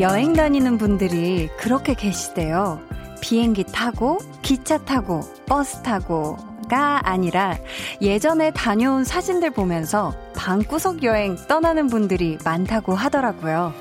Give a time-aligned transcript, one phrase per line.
[0.00, 2.80] 여행 다니는 분들이 그렇게 계시대요.
[3.20, 7.58] 비행기 타고, 기차 타고, 버스 타고가 아니라
[8.00, 13.74] 예전에 다녀온 사진들 보면서 방구석 여행 떠나는 분들이 많다고 하더라고요.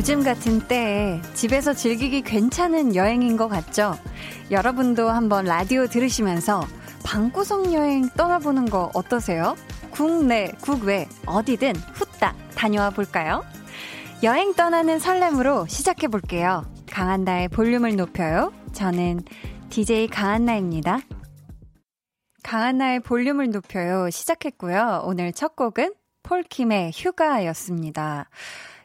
[0.00, 3.92] 요즘 같은 때에 집에서 즐기기 괜찮은 여행인 것 같죠?
[4.50, 6.66] 여러분도 한번 라디오 들으시면서
[7.04, 9.56] 방구석 여행 떠나보는 거 어떠세요?
[9.90, 13.44] 국내, 국외, 어디든 후딱 다녀와 볼까요?
[14.22, 16.64] 여행 떠나는 설렘으로 시작해 볼게요.
[16.90, 18.54] 강한나의 볼륨을 높여요.
[18.72, 19.20] 저는
[19.68, 21.00] DJ 강한나입니다.
[22.42, 24.08] 강한나의 볼륨을 높여요.
[24.08, 25.02] 시작했고요.
[25.04, 28.30] 오늘 첫 곡은 폴킴의 휴가였습니다.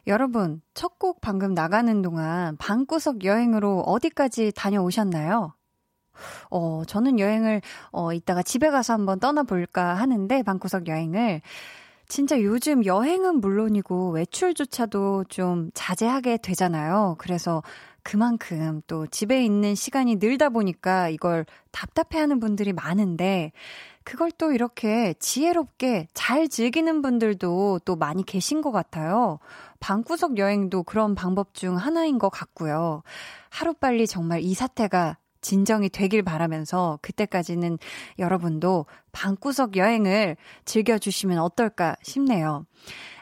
[0.06, 5.54] 여러분, 첫 곡 방금 나가는 동안 방구석 여행으로 어디까지 다녀오셨나요?
[6.50, 7.60] 어, 저는 여행을,
[7.92, 11.42] 어, 이따가 집에 가서 한번 떠나볼까 하는데, 방구석 여행을.
[12.08, 17.16] 진짜 요즘 여행은 물론이고 외출조차도 좀 자제하게 되잖아요.
[17.18, 17.62] 그래서
[18.04, 23.52] 그만큼 또 집에 있는 시간이 늘다 보니까 이걸 답답해 하는 분들이 많은데,
[24.06, 29.40] 그걸 또 이렇게 지혜롭게 잘 즐기는 분들도 또 많이 계신 것 같아요.
[29.80, 33.02] 방구석 여행도 그런 방법 중 하나인 것 같고요.
[33.50, 37.78] 하루빨리 정말 이 사태가 진정이 되길 바라면서 그때까지는
[38.20, 42.64] 여러분도 방구석 여행을 즐겨주시면 어떨까 싶네요.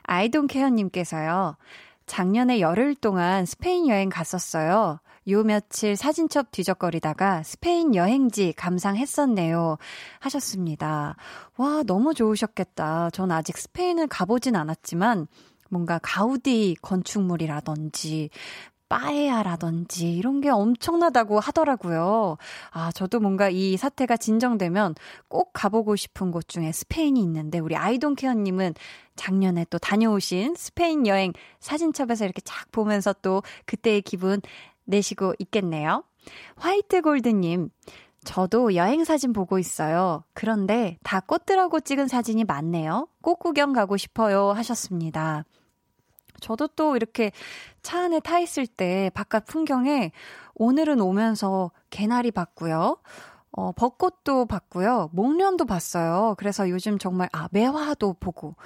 [0.02, 1.56] 아이돈 케어님께서요.
[2.04, 5.00] 작년에 열흘 동안 스페인 여행 갔었어요.
[5.28, 9.78] 요 며칠 사진첩 뒤적거리다가 스페인 여행지 감상했었네요.
[10.20, 11.16] 하셨습니다.
[11.56, 13.10] 와, 너무 좋으셨겠다.
[13.10, 15.26] 전 아직 스페인을 가보진 않았지만,
[15.70, 18.30] 뭔가 가우디 건축물이라든지,
[18.88, 22.36] 빠에야라든지 이런 게 엄청나다고 하더라고요.
[22.70, 24.94] 아, 저도 뭔가 이 사태가 진정되면
[25.28, 28.74] 꼭 가보고 싶은 곳 중에 스페인이 있는데 우리 아이돈케어님은
[29.16, 34.40] 작년에 또 다녀오신 스페인 여행 사진첩에서 이렇게 쫙 보면서 또 그때의 기분
[34.84, 36.04] 내시고 있겠네요.
[36.56, 37.70] 화이트 골드님,
[38.24, 40.24] 저도 여행 사진 보고 있어요.
[40.32, 43.08] 그런데 다 꽃들하고 찍은 사진이 많네요.
[43.20, 44.50] 꽃 구경 가고 싶어요.
[44.52, 45.44] 하셨습니다.
[46.40, 47.32] 저도 또 이렇게
[47.82, 50.10] 차 안에 타 있을 때 바깥 풍경에
[50.54, 52.98] 오늘은 오면서 개나리 봤고요.
[53.56, 55.10] 어, 벚꽃도 봤고요.
[55.12, 56.34] 목련도 봤어요.
[56.38, 58.56] 그래서 요즘 정말, 아, 매화도 보고.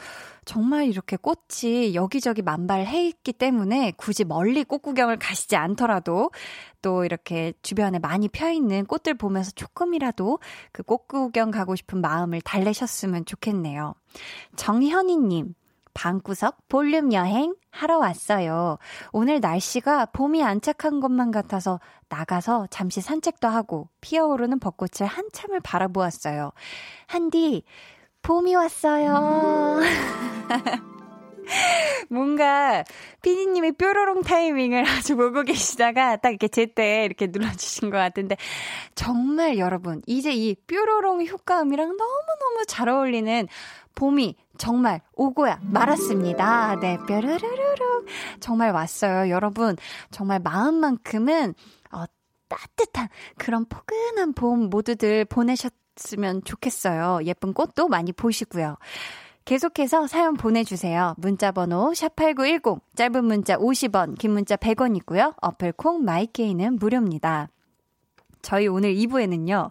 [0.47, 6.31] 정말 이렇게 꽃이 여기저기 만발해 있기 때문에 굳이 멀리 꽃 구경을 가시지 않더라도
[6.81, 10.39] 또 이렇게 주변에 많이 펴 있는 꽃들 보면서 조금이라도
[10.73, 13.95] 그 꽃 구경 가고 싶은 마음을 달래셨으면 좋겠네요.
[14.57, 15.55] 정현이님,
[15.99, 18.79] 방구석 볼륨 여행 하러 왔어요.
[19.11, 26.53] 오늘 날씨가 봄이 안착한 것만 같아서 나가서 잠시 산책도 하고 피어오르는 벚꽃을 한참을 바라보았어요.
[27.09, 27.65] 한디,
[28.23, 29.81] 봄이 왔어요.
[32.11, 32.85] 뭔가
[33.23, 38.37] 피디님이 뾰로롱 타이밍을 아주 보고 계시다가 딱 이렇게 제때 이렇게 눌러주신 것 같은데
[38.95, 43.49] 정말 여러분 이제 이 뾰로롱 효과음이랑 너무너무 잘 어울리는
[43.95, 46.79] 봄이 정말 오고야 말았습니다.
[46.81, 48.05] 네, 뾰르르르르.
[48.41, 49.31] 정말 왔어요.
[49.31, 49.77] 여러분,
[50.11, 51.55] 정말 마음만큼은,
[51.93, 52.05] 어,
[52.49, 57.21] 따뜻한 그런 포근한 봄 모두들 보내셨으면 좋겠어요.
[57.25, 58.77] 예쁜 꽃도 많이 보시고요.
[59.45, 61.15] 계속해서 사연 보내주세요.
[61.17, 65.37] 문자번호 샵8910, 짧은 문자 50원, 긴 문자 100원이고요.
[65.41, 67.49] 어플 콩 마이케이는 무료입니다.
[68.43, 69.71] 저희 오늘 2부에는요,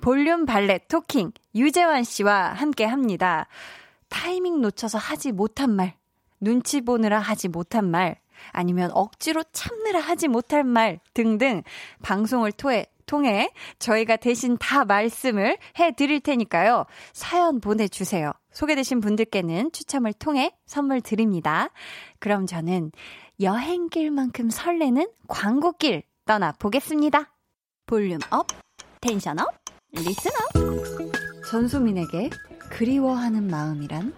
[0.00, 3.48] 볼륨 발레 토킹 유재환 씨와 함께 합니다.
[4.08, 5.96] 타이밍 놓쳐서 하지 못한 말,
[6.40, 8.20] 눈치 보느라 하지 못한 말,
[8.50, 11.62] 아니면 억지로 참느라 하지 못할 말 등등
[12.02, 16.86] 방송을 통해 통해 저희가 대신 다 말씀을 해 드릴 테니까요.
[17.12, 18.32] 사연 보내주세요.
[18.52, 21.68] 소개되신 분들께는 추첨을 통해 선물 드립니다.
[22.18, 22.90] 그럼 저는
[23.40, 27.32] 여행길만큼 설레는 광고길 떠나보겠습니다.
[27.86, 28.48] volume up,
[29.00, 29.54] tension up,
[29.92, 31.46] listen up.
[31.48, 32.30] 전소민에게
[32.76, 34.12] 그리워하는 마음이란?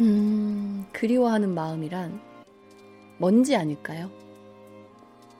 [0.00, 2.20] 음, 그리워하는 마음이란
[3.18, 4.08] 먼지 아닐까요?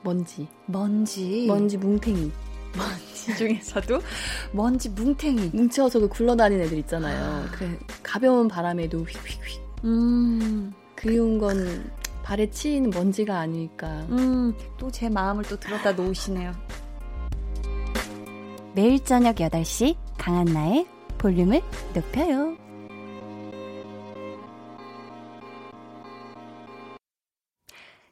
[0.02, 0.48] 먼지.
[0.66, 1.46] 먼지.
[1.46, 2.32] 먼지 뭉탱이.
[2.76, 3.36] 먼지.
[3.38, 4.00] 중에서도
[4.52, 5.50] 먼지 뭉탱이.
[5.54, 7.44] 뭉쳐서 그 굴러다니는 애들 있잖아요.
[7.52, 9.62] 그 가벼운 바람에도 휙휙휙.
[9.84, 10.72] 음.
[10.96, 11.88] 그리운 건
[12.24, 14.04] 발에 치이는 먼지가 아닐까.
[14.10, 16.52] 음, 또 제 마음을 또 들었다 놓으시네요.
[18.74, 20.84] 매일 저녁 8시 강한나의
[21.18, 21.62] 볼륨을
[21.94, 22.56] 높여요.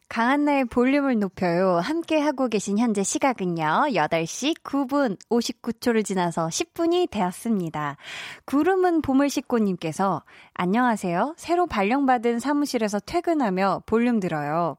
[0.09, 1.79] 강한나의 볼륨을 높여요.
[1.79, 3.63] 함께 하고 계신 현재 시각은요.
[3.95, 7.97] 8시 9분 59초를 지나서 10분이 되었습니다.
[8.45, 10.23] 구름은 봄을 씻고님께서
[10.53, 11.35] 안녕하세요.
[11.39, 14.77] 새로 발령받은 사무실에서 퇴근하며 볼륨 들어요.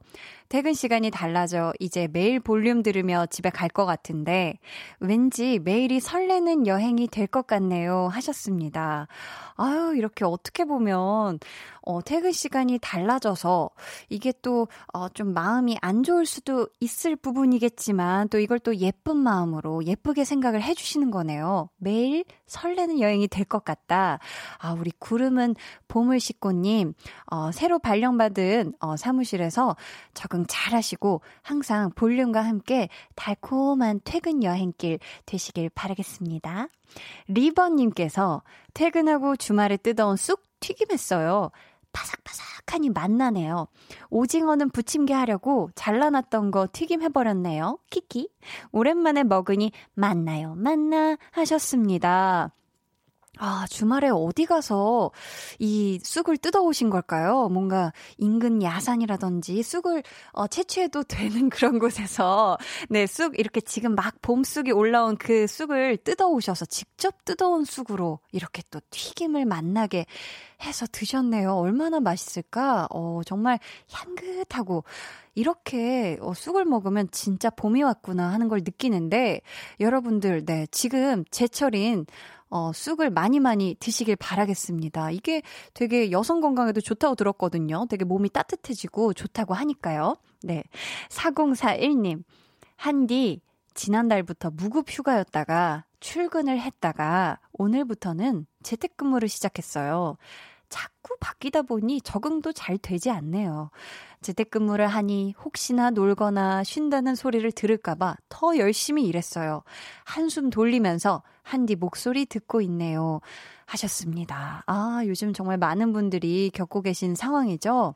[0.53, 4.59] 퇴근 시간이 달라져 이제 매일 볼륨 들으며 집에 갈 것 같은데
[4.99, 9.07] 왠지 매일이 설레는 여행이 될 것 같네요 하셨습니다.
[9.55, 11.39] 아유, 이렇게 어떻게 보면
[11.85, 13.69] 어, 퇴근 시간이 달라져서
[14.09, 19.83] 이게 또, 어, 좀 마음이 안 좋을 수도 있을 부분이겠지만 또 이걸 또 예쁜 마음으로
[19.85, 21.69] 예쁘게 생각을 해 주시는 거네요.
[21.77, 24.19] 매일 설레는 여행이 될 것 같다.
[24.59, 25.55] 아, 우리 구름은
[25.89, 26.93] 봄을 씻고님,
[27.31, 29.75] 어, 새로 발령받은, 어, 사무실에서
[30.13, 36.67] 적응 잘 하시고 항상 볼륨과 함께 달콤한 퇴근 여행길 되시길 바라겠습니다.
[37.27, 38.43] 리버님께서
[38.73, 41.51] 퇴근하고 주말에 뜯어온 쑥 튀김했어요.
[41.93, 43.67] 바삭바삭하니 맛나네요.
[44.09, 47.77] 오징어는 부침개 하려고 잘라놨던 거 튀김해버렸네요.
[47.89, 48.29] 키키.
[48.71, 52.51] 오랜만에 먹으니 맛나요, 맛나 하셨습니다.
[53.39, 55.11] 아, 주말에 어디 가서
[55.57, 57.49] 이 쑥을 뜯어오신 걸까요?
[57.49, 60.03] 뭔가 인근 야산이라든지 쑥을
[60.33, 62.57] 어, 채취해도 되는 그런 곳에서
[62.89, 68.79] 네, 쑥 이렇게 지금 막 봄쑥이 올라온 그 쑥을 뜯어오셔서 직접 뜯어온 쑥으로 이렇게 또
[68.91, 70.05] 튀김을 맛나게
[70.61, 71.55] 해서 드셨네요.
[71.55, 72.87] 얼마나 맛있을까?
[72.91, 73.59] 어, 정말
[73.91, 74.83] 향긋하고
[75.35, 79.41] 이렇게 어, 쑥을 먹으면 진짜 봄이 왔구나 하는 걸 느끼는데
[79.79, 82.05] 여러분들, 네, 지금 제철인
[82.53, 85.09] 어, 쑥을 많이 많이 드시길 바라겠습니다.
[85.09, 85.41] 이게
[85.73, 87.87] 되게 여성 건강에도 좋다고 들었거든요.
[87.89, 90.17] 되게 몸이 따뜻해지고 좋다고 하니까요.
[90.43, 90.63] 네.
[91.09, 92.23] 4041님.
[92.75, 93.41] 한디,
[93.73, 100.17] 지난달부터 무급 휴가였다가 출근을 했다가 오늘부터는 재택근무를 시작했어요.
[100.69, 103.71] 자꾸 바뀌다 보니 적응도 잘 되지 않네요.
[104.23, 109.63] 재택근무를 하니 혹시나 놀거나 쉰다는 소리를 들을까봐 더 열심히 일했어요.
[110.05, 113.19] 한숨 돌리면서 한디 목소리 듣고 있네요.
[113.65, 114.63] 하셨습니다.
[114.65, 117.95] 아, 요즘 정말 많은 분들이 겪고 계신 상황이죠.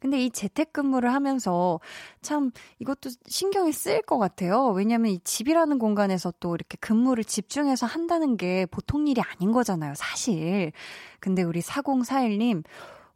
[0.00, 1.80] 근데 이 재택근무를 하면서
[2.22, 4.68] 참 이것도 신경이 쓰일 것 같아요.
[4.68, 10.72] 왜냐면 이 집이라는 공간에서 또 이렇게 근무를 집중해서 한다는 게 보통 일이 아닌 거잖아요, 사실.
[11.20, 12.64] 근데 우리 4041님,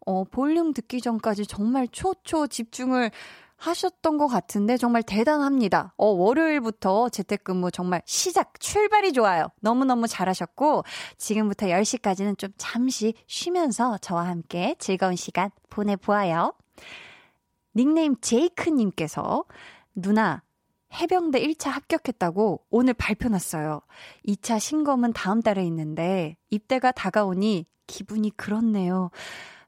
[0.07, 3.11] 어, 볼륨 듣기 전까지 정말 초초 집중을
[3.63, 5.95] 하셨던 것 같은데 정말 대단합니다.
[5.97, 9.49] 어, 월요일부터 재택근무 정말 시작, 출발이 좋아요.
[9.61, 10.83] 너무너무 잘하셨고,
[11.17, 16.55] 지금부터 10시까지는 좀 잠시 쉬면서 저와 함께 즐거운 시간 보내보아요.
[17.77, 19.45] 닉네임 제이크님께서,
[19.95, 20.43] 누나,
[20.95, 23.81] 해병대 1차 합격했다고 오늘 발표 났어요.
[24.27, 29.11] 2차 신검은 다음 달에 있는데, 입대가 다가오니 기분이 그렇네요.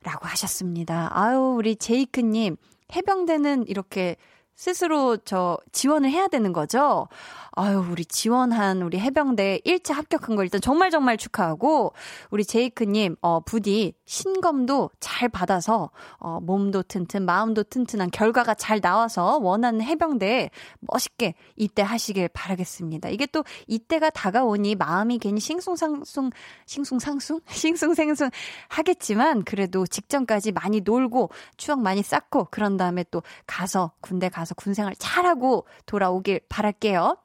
[0.04, 1.08] 라고 하셨습니다.
[1.12, 2.56] 아유, 우리 제이크님,
[2.94, 4.16] 해병대는 이렇게
[4.56, 7.08] 스스로 저 지원을 해야 되는 거죠.
[7.56, 11.93] 아유, 우리 지원한 우리 해병대 1차 합격한 거 일단 정말 정말 축하하고,
[12.31, 19.38] 우리 제이크님, 어, 부디 신검도 잘 받아서, 어, 몸도 튼튼, 마음도 튼튼한 결과가 잘 나와서
[19.38, 20.50] 원하는 해병대에
[20.81, 23.08] 멋있게 입대하시길 바라겠습니다.
[23.10, 26.31] 이게 또 이때가 다가오니 마음이 괜히 싱숭상숭,
[26.67, 27.40] 싱숭상숭?
[27.48, 28.31] 싱숭생숭
[28.69, 34.94] 하겠지만, 그래도 직전까지 많이 놀고, 추억 많이 쌓고, 그런 다음에 또 가서, 군대 가서 군생활
[34.98, 37.17] 잘하고 돌아오길 바랄게요.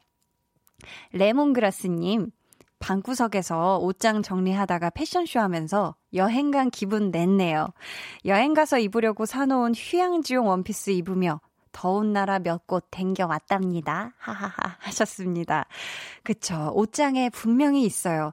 [1.11, 2.31] 레몬그라스님,
[2.79, 7.67] 방구석에서 옷장 정리하다가 패션쇼 하면서 여행 간 기분 냈네요.
[8.25, 14.13] 여행 가서 입으려고 사놓은 휴양지용 원피스 입으며 더운 나라 몇 곳 댕겨 왔답니다.
[14.17, 15.65] 하하하 하셨습니다.
[16.23, 16.71] 그쵸.
[16.73, 18.31] 옷장에 분명히 있어요.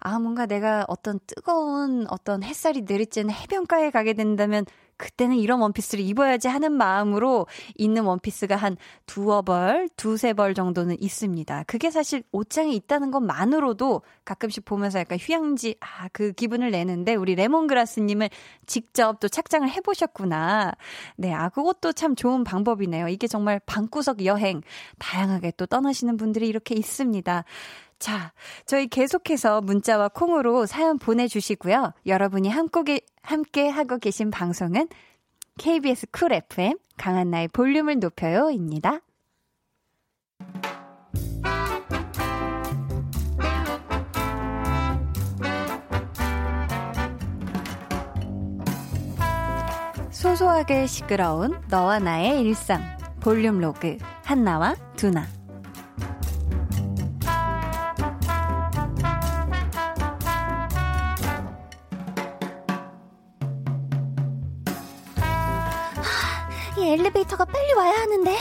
[0.00, 4.64] 아, 뭔가 내가 어떤 뜨거운 어떤 햇살이 내리쬐는 해변가에 가게 된다면
[4.98, 8.76] 그때는 이런 원피스를 입어야지 하는 마음으로 있는 원피스가 한
[9.06, 11.64] 두어 벌, 두세 벌 정도는 있습니다.
[11.66, 18.28] 그게 사실 옷장에 있다는 것만으로도 가끔씩 보면서 약간 휴양지, 아, 그 기분을 내는데 우리 레몬그라스님을
[18.66, 20.72] 직접 또 착장을 해보셨구나.
[21.16, 23.08] 네, 아, 그것도 참 좋은 방법이네요.
[23.08, 24.62] 이게 정말 방구석 여행,
[24.98, 27.44] 다양하게 또 떠나시는 분들이 이렇게 있습니다.
[27.98, 28.32] 자,
[28.64, 31.92] 저희 계속해서 문자와 콩으로 사연 보내주시고요.
[32.06, 34.88] 여러분이 함께, 함께 하고 계신 방송은
[35.58, 39.00] KBS 쿨 FM 강한나의 볼륨을 높여요입니다.
[50.10, 52.82] 소소하게 시끄러운 너와 나의 일상
[53.20, 55.37] 볼륨 로그 한나와 두나
[66.88, 68.34] 이 엘리베이터가 빨리 와야 하는데.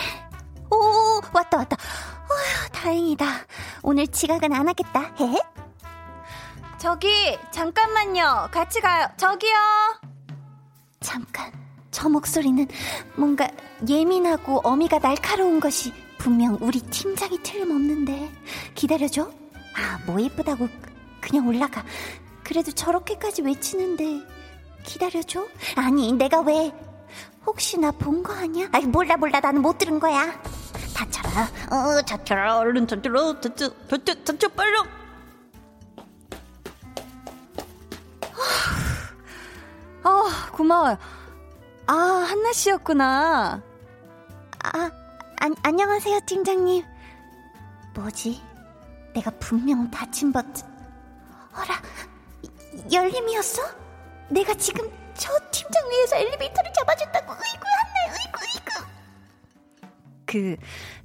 [0.71, 1.75] 오 왔다 왔다.
[1.75, 3.25] 어휴 다행이다.
[3.83, 5.01] 오늘 지각은 안 하겠다.
[5.19, 5.37] 헤.
[6.77, 8.47] 저기 잠깐만요.
[8.51, 9.05] 같이 가요.
[9.17, 9.53] 저기요.
[11.01, 11.51] 잠깐.
[11.91, 12.65] 저 목소리는
[13.17, 13.49] 뭔가
[13.87, 18.31] 예민하고 어미가 날카로운 것이 분명 우리 팀장이 틀림없는데.
[18.75, 19.29] 기다려줘.
[19.75, 20.69] 아 뭐 예쁘다고
[21.19, 21.83] 그냥 올라가.
[22.45, 24.21] 그래도 저렇게까지 외치는데.
[24.83, 25.45] 기다려줘.
[25.75, 26.71] 아니 내가 왜
[27.47, 28.67] 혹시 나 본 거 아니야?
[28.71, 29.39] 아이 몰라 몰라.
[29.39, 30.39] 나는 못 들은 거야.
[30.95, 31.41] 다쳐라.
[31.71, 32.57] 어 다쳐라.
[32.59, 33.39] 얼른 다쳐라.
[33.39, 34.77] 다쳐 다쳐 다쳐 빨리
[40.03, 40.23] 어
[40.53, 40.97] 고마워요.
[41.87, 43.61] 아 한나 씨였구나.
[44.63, 44.91] 아
[45.39, 46.83] 안, 안녕하세요 팀장님.
[47.95, 48.41] 뭐지?
[49.13, 50.63] 내가 분명 닫힌 버튼
[51.55, 51.81] 어라
[52.91, 53.63] 열림이었어?
[54.29, 58.85] 내가 지금 저 팀장 위에서 엘리베이터를 잡아준다고 으이구 한날 으이구 으이구
[60.25, 60.57] 그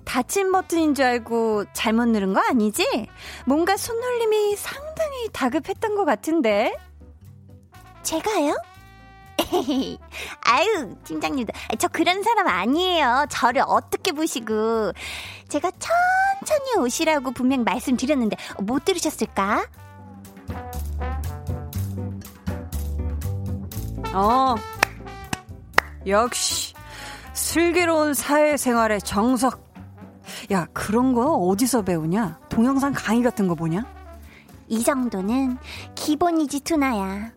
[0.04, 3.08] 닫힌 버튼인 줄 알고 잘못 누른 거 아니지?
[3.46, 6.74] 뭔가 손놀림이 상당히 다급했던 것 같은데
[8.02, 8.56] 제가요?
[10.44, 14.92] 아유 팀장님도 저 그런 사람 아니에요 저를 어떻게 보시고
[15.48, 19.66] 제가 천천히 오시라고 분명 말씀드렸는데 못 들으셨을까?
[24.14, 24.54] 어.
[26.06, 26.74] 역시
[27.32, 29.72] 슬기로운 사회생활의 정석.
[30.52, 32.38] 야 그런 거 어디서 배우냐?
[32.48, 33.84] 동영상 강의 같은 거 보냐?
[34.68, 35.58] 이 정도는
[35.94, 37.32] 기본이지 투나야.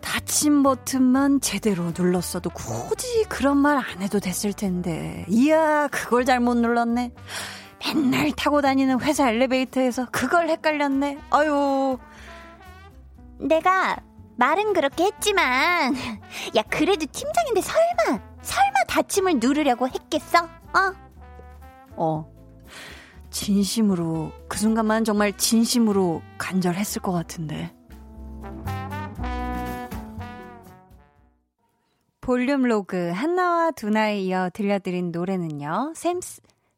[0.00, 5.24] 닫힌 버튼만 제대로 눌렀어도 굳이 그런 말 안 해도 됐을 텐데.
[5.28, 7.12] 이야 그걸 잘못 눌렀네.
[7.94, 11.18] 맨날 타고 다니는 회사 엘리베이터에서 그걸 헷갈렸네.
[11.30, 11.98] 아유.
[13.38, 13.96] 내가
[14.36, 15.94] 말은 그렇게 했지만
[16.56, 20.44] 야 그래도 팀장인데 설마 설마 닫힘을 누르려고 했겠어?
[20.44, 20.94] 어?
[21.96, 22.32] 어
[23.30, 27.74] 진심으로 그 순간만 정말 진심으로 간절했을 것 같은데
[32.26, 35.92] 볼륨 로그 한나와 두나에 이어 들려드린 노래는요.
[35.94, 36.18] 샘,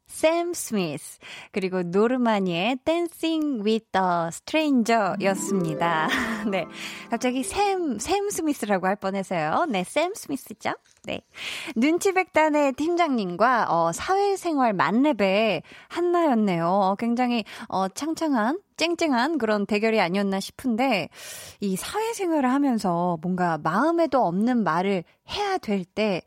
[0.09, 1.19] 샘 스미스
[1.53, 6.09] 그리고 노르마니의 Dancing with a Stranger 였습니다.
[6.51, 6.67] 네.
[7.11, 9.67] 갑자기 샘, 샘 스미스라고 할 뻔해서요.
[9.69, 10.73] 네, 샘 스미스죠?
[11.05, 11.21] 네.
[11.77, 16.67] 눈치백단의 팀장님과 어, 사회생활 만렙의 한나였네요.
[16.67, 21.09] 어, 굉장히 어, 창창한 쨍쨍한 그런 대결이 아니었나 싶은데
[21.61, 26.23] 이 사회생활을 하면서 뭔가 마음에도 없는 말을 해야 될때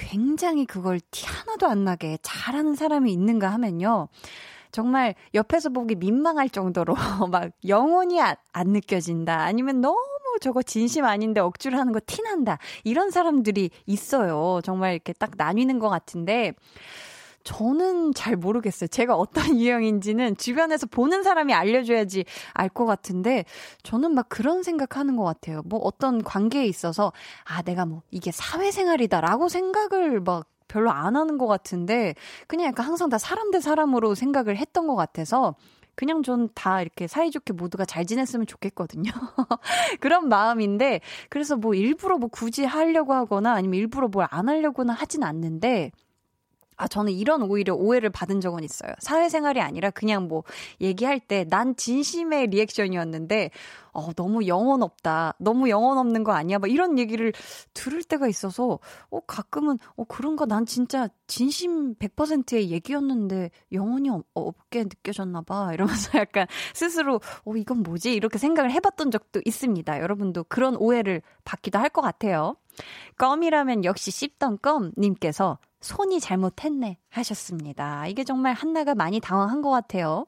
[0.00, 4.08] 굉장히 그걸 티 하나도 안 나게 잘하는 사람이 있는가 하면요.
[4.72, 6.94] 정말 옆에서 보기 민망할 정도로
[7.30, 9.40] 막 영혼이 안, 안 느껴진다.
[9.40, 9.98] 아니면 너무
[10.40, 12.58] 저거 진심 아닌데 억지로 하는 거 티난다.
[12.84, 14.60] 이런 사람들이 있어요.
[14.64, 16.54] 정말 이렇게 딱 나뉘는 것 같은데.
[17.44, 18.88] 저는 잘 모르겠어요.
[18.88, 23.44] 제가 어떤 유형인지는 주변에서 보는 사람이 알려줘야지 알 것 같은데,
[23.82, 25.62] 저는 막 그런 생각하는 것 같아요.
[25.66, 27.12] 뭐 어떤 관계에 있어서,
[27.44, 32.14] 아, 내가 뭐 이게 사회생활이다라고 생각을 막 별로 안 하는 것 같은데,
[32.46, 35.56] 그냥 약간 항상 다 사람 대 사람으로 생각을 했던 것 같아서,
[35.96, 39.10] 그냥 전다 이렇게 사이좋게 모두가 잘 지냈으면 좋겠거든요.
[40.00, 45.24] 그런 마음인데, 그래서 뭐 일부러 뭐 굳이 하려고 하거나 아니면 일부러 뭘 안 하려고는 하진
[45.24, 45.90] 않는데,
[46.80, 48.92] 아, 저는 이런 오히려 오해를 받은 적은 있어요.
[49.00, 50.44] 사회생활이 아니라 그냥 뭐
[50.80, 53.50] 얘기할 때 난 진심의 리액션이었는데,
[53.92, 55.34] 어, 너무 영혼 없다.
[55.38, 56.58] 너무 영혼 없는 거 아니야?
[56.58, 57.32] 막 이런 얘기를
[57.74, 58.78] 들을 때가 있어서,
[59.10, 60.46] 어, 가끔은, 어, 그런가?
[60.46, 65.72] 난 진짜 진심 100%의 얘기였는데 영혼이 없, 없게 느껴졌나 봐.
[65.74, 68.14] 이러면서 약간 스스로, 어, 이건 뭐지?
[68.14, 70.00] 이렇게 생각을 해봤던 적도 있습니다.
[70.00, 72.54] 여러분도 그런 오해를 받기도 할 것 같아요.
[73.18, 78.06] 껌이라면 역시 씹던 껌님께서 손이 잘못했네 하셨습니다.
[78.06, 80.26] 이게 정말 한나가 많이 당황한 것 같아요.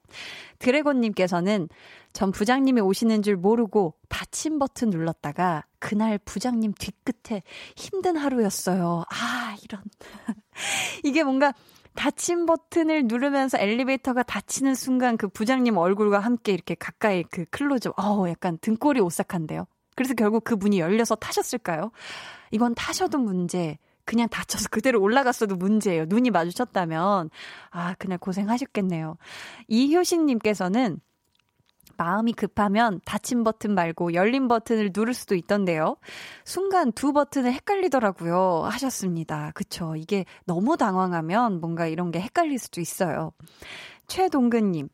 [0.59, 1.69] 드래곤님께서는
[2.13, 7.43] 전 부장님이 오시는 줄 모르고 닫힌 버튼 눌렀다가 그날 부장님 뒤끝에
[7.77, 9.05] 힘든 하루였어요.
[9.11, 9.83] 아, 이런.
[11.05, 11.53] 이게 뭔가
[11.95, 18.29] 닫힌 버튼을 누르면서 엘리베이터가 닫히는 순간 그 부장님 얼굴과 함께 이렇게 가까이 그 클로즈업, 어우,
[18.29, 19.67] 약간 등골이 오싹한데요.
[19.95, 21.91] 그래서 결국 그 문이 열려서 타셨을까요?
[22.53, 26.05] 이건 타셔도 문제, 그냥 다쳐서 그대로 올라갔어도 문제예요.
[26.07, 27.31] 눈이 마주쳤다면.
[27.71, 29.17] 아, 그날 고생하셨겠네요.
[29.69, 31.01] 이효신님께서는
[31.97, 35.97] 마음이 급하면 닫힌 버튼 말고 열린 버튼을 누를 수도 있던데요.
[36.45, 38.63] 순간 두 버튼을 헷갈리더라고요.
[38.65, 39.53] 하셨습니다.
[39.55, 39.95] 그쵸.
[39.97, 43.33] 이게 너무 당황하면 뭔가 이런 게 헷갈릴 수도 있어요.
[44.09, 44.89] 최동근님,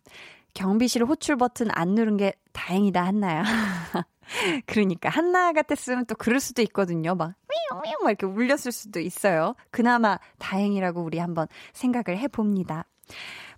[0.55, 3.43] 경비실 호출 버튼 안 누른 게 다행이다, 한나야.
[4.67, 7.15] 그러니까, 한나 같았으면 또 그럴 수도 있거든요.
[7.15, 9.55] 막, 미용, 미용, 막 이렇게 울렸을 수도 있어요.
[9.71, 12.87] 그나마 다행이라고 우리 한번 생각을 해봅니다.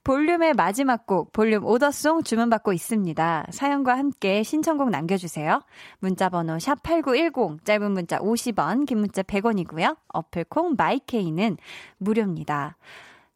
[0.02, 3.46] 볼륨의 마지막 곡, 볼륨 오더송 주문받고 있습니다.
[3.50, 5.60] 사연과 함께 신청곡 남겨주세요.
[5.98, 9.96] 문자번호 샵8910, 짧은 문자 50원, 긴 문자 100원이고요.
[10.08, 11.58] 어플콩 마이케이는
[11.98, 12.78] 무료입니다.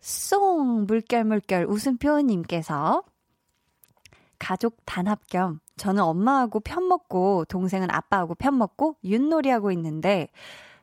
[0.00, 3.02] 송, 물결 물결 웃음표님께서
[4.44, 10.28] 가족 단합 겸 저는 엄마하고 편 먹고 동생은 아빠하고 편 먹고 윷놀이 하고 있는데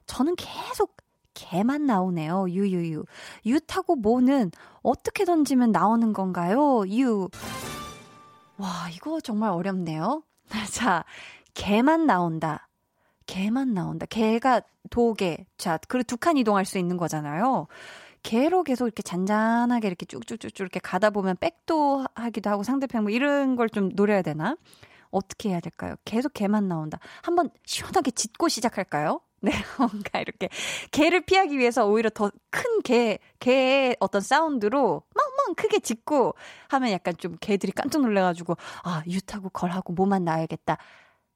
[0.07, 0.97] 저는 계속
[1.35, 2.49] 개만 나오네요.
[2.49, 3.03] 유유유.
[3.45, 4.51] 유 타고 뭐는
[4.81, 6.83] 어떻게 던지면 나오는 건가요?
[6.89, 7.29] 유.
[8.57, 10.23] 와, 이거 정말 어렵네요.
[10.73, 11.05] 자,
[11.53, 12.67] 개만 나온다.
[13.27, 14.07] 개만 나온다.
[14.07, 15.45] 개가 도개.
[15.57, 17.67] 자, 그리고 두 칸 이동할 수 있는 거잖아요.
[18.23, 23.55] 개로 계속 이렇게 잔잔하게 이렇게 쭉쭉쭉쭉 이렇게 가다 보면 백도 하기도 하고 상대편 뭐 이런
[23.55, 24.55] 걸 좀 노려야 되나?
[25.11, 25.95] 어떻게 해야 될까요?
[26.05, 26.99] 계속 개만 나온다.
[27.23, 29.21] 한번 시원하게 짖고 시작할까요?
[29.43, 30.49] 네, 뭔가 이렇게
[30.91, 36.35] 개를 피하기 위해서 오히려 더 큰 개, 개의 어떤 사운드로 멍멍 크게 짖고
[36.69, 40.77] 하면 약간 좀 개들이 깜짝 놀래가지고 아, 유타고 걸하고 뭐만 나야겠다.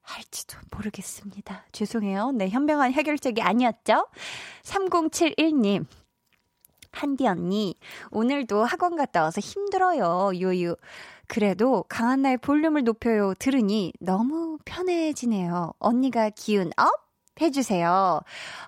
[0.02, 1.64] 할지도 모르겠습니다.
[1.72, 2.30] 죄송해요.
[2.30, 4.06] 네, 현명한 해결책이 아니었죠?
[4.62, 5.84] 3071님.
[6.96, 7.76] 한디 언니,
[8.10, 10.30] 오늘도 학원 갔다 와서 힘들어요.
[10.40, 10.76] 요유.
[11.28, 15.72] 그래도 강한나의 볼륨을 높여요 들으니 너무 편해지네요.
[15.78, 17.06] 언니가 기운 up?
[17.38, 18.20] 해주세요.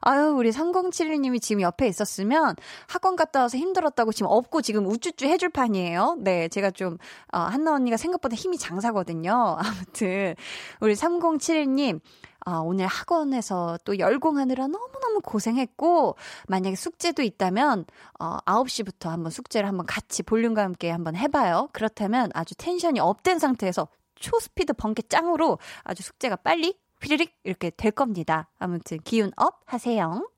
[0.03, 2.55] 아유, 우리 3071님이 지금 옆에 있었으면
[2.87, 6.19] 학원 갔다 와서 힘들었다고 지금 업고 지금 우쭈쭈 해줄 판이에요.
[6.19, 6.99] 네, 제가 좀,
[7.33, 9.57] 어, 한나 언니가 생각보다 힘이 장사거든요.
[9.59, 10.35] 아무튼,
[10.81, 12.01] 우리 3071님,
[12.45, 14.89] 아, 오늘 학원에서 또 열공하느라 너무
[15.21, 16.17] 고생했고,
[16.49, 17.85] 만약에 숙제도 있다면,
[18.19, 21.69] 어, 9시부터 한번 숙제를 한번 같이 볼륨과 함께 한번 해 봐요.
[21.73, 28.49] 그렇다면 아주 텐션이 up된 상태에서 초스피드 번개 짱으로 아주 숙제가 빨리 휘리릭 이렇게 될 겁니다.
[28.59, 30.29] 아무튼 기운 up 하세요.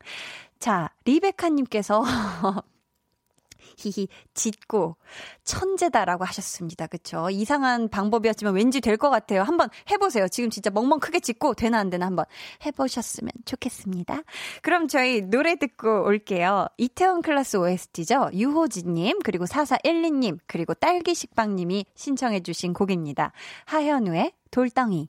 [0.59, 2.03] 자, 리베카 님께서
[3.81, 4.97] 히히 짖고
[5.45, 6.87] 천재다라고 하셨습니다.
[6.87, 7.29] 그쵸?
[7.31, 9.43] 이상한 방법이었지만 왠지 될 것 같아요.
[9.43, 10.29] 한번 해보세요.
[10.29, 12.27] 지금 진짜 멍멍 크게 짖고 되나 안 되나 한번
[12.66, 14.23] 해보셨으면 좋겠습니다.
[14.62, 16.66] 그럼 저희 노래 듣고 올게요.
[16.77, 18.31] 이태원 클래스 OST죠.
[18.35, 23.33] 유호진님 그리고 4412님 그리고 딸기식빵님이 신청해주신 곡입니다.
[23.64, 25.09] 하현우의 돌덩이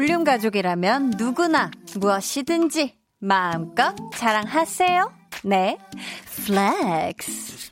[0.00, 5.12] 볼륨 가족이라면 누구나 무엇이든지 마음껏 자랑하세요.
[5.44, 5.76] 네,
[6.46, 7.70] flex.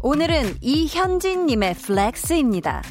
[0.00, 2.84] 오늘은 이현진님의 flex입니다.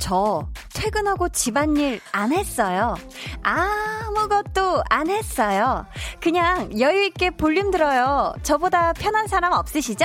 [0.00, 2.96] 저 퇴근하고 집안일 안 했어요.
[3.44, 5.86] 아무것도 안 했어요.
[6.20, 8.34] 그냥 여유있게 볼륨 들어요.
[8.42, 10.04] 저보다 편한 사람 없으시죠?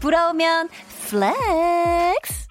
[0.00, 0.70] 부러우면
[1.08, 2.46] flex.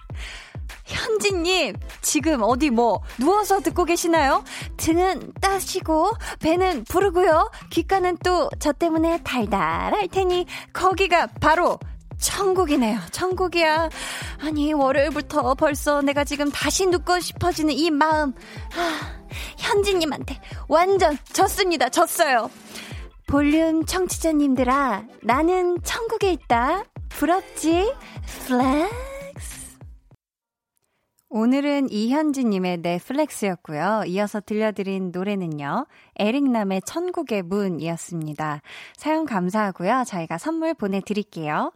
[0.86, 4.44] 현진님, 지금 어디 뭐 누워서 듣고 계시나요?
[4.76, 7.50] 등은 따시고 배는 부르고요.
[7.70, 11.78] 귓가는 또 저 때문에 달달할 테니 거기가 바로
[12.18, 12.98] 천국이네요.
[13.12, 13.90] 천국이야.
[14.40, 18.32] 아니, 월요일부터 벌써 내가 지금 다시 눕고 싶어지는 이 마음.
[18.74, 19.16] 아,
[19.58, 21.88] 현진님한테 완전 졌습니다.
[21.90, 22.50] 졌어요.
[23.26, 26.84] 볼륨 청취자님들아, 나는 천국에 있다.
[27.10, 27.92] 부럽지?
[28.46, 28.88] 플랫.
[31.38, 34.04] 오늘은 이현지님의 넷플렉스였고요.
[34.06, 35.86] 이어서 들려드린 노래는요.
[36.18, 38.62] 에릭남의 천국의 문이었습니다.
[38.96, 40.04] 사연 감사하고요.
[40.06, 41.72] 저희가 선물 보내드릴게요.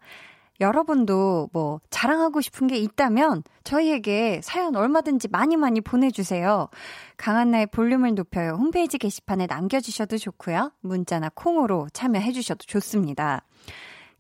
[0.61, 6.71] 여러분도 뭐 자랑하고 싶은 게 있다면 저희에게 사연 얼마든지 많이 많이 보내주세요.
[7.19, 8.53] 강한나의 볼륨을 높여요.
[8.53, 10.73] 홈페이지 게시판에 남겨주셔도 좋고요.
[10.81, 13.45] 문자나 콩으로 참여해주셔도 좋습니다.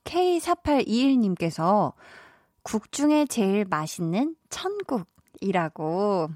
[0.05, 1.94] K4821님께서
[2.62, 5.07] 국 중에 제일 맛있는 천국
[5.40, 6.29] 이라고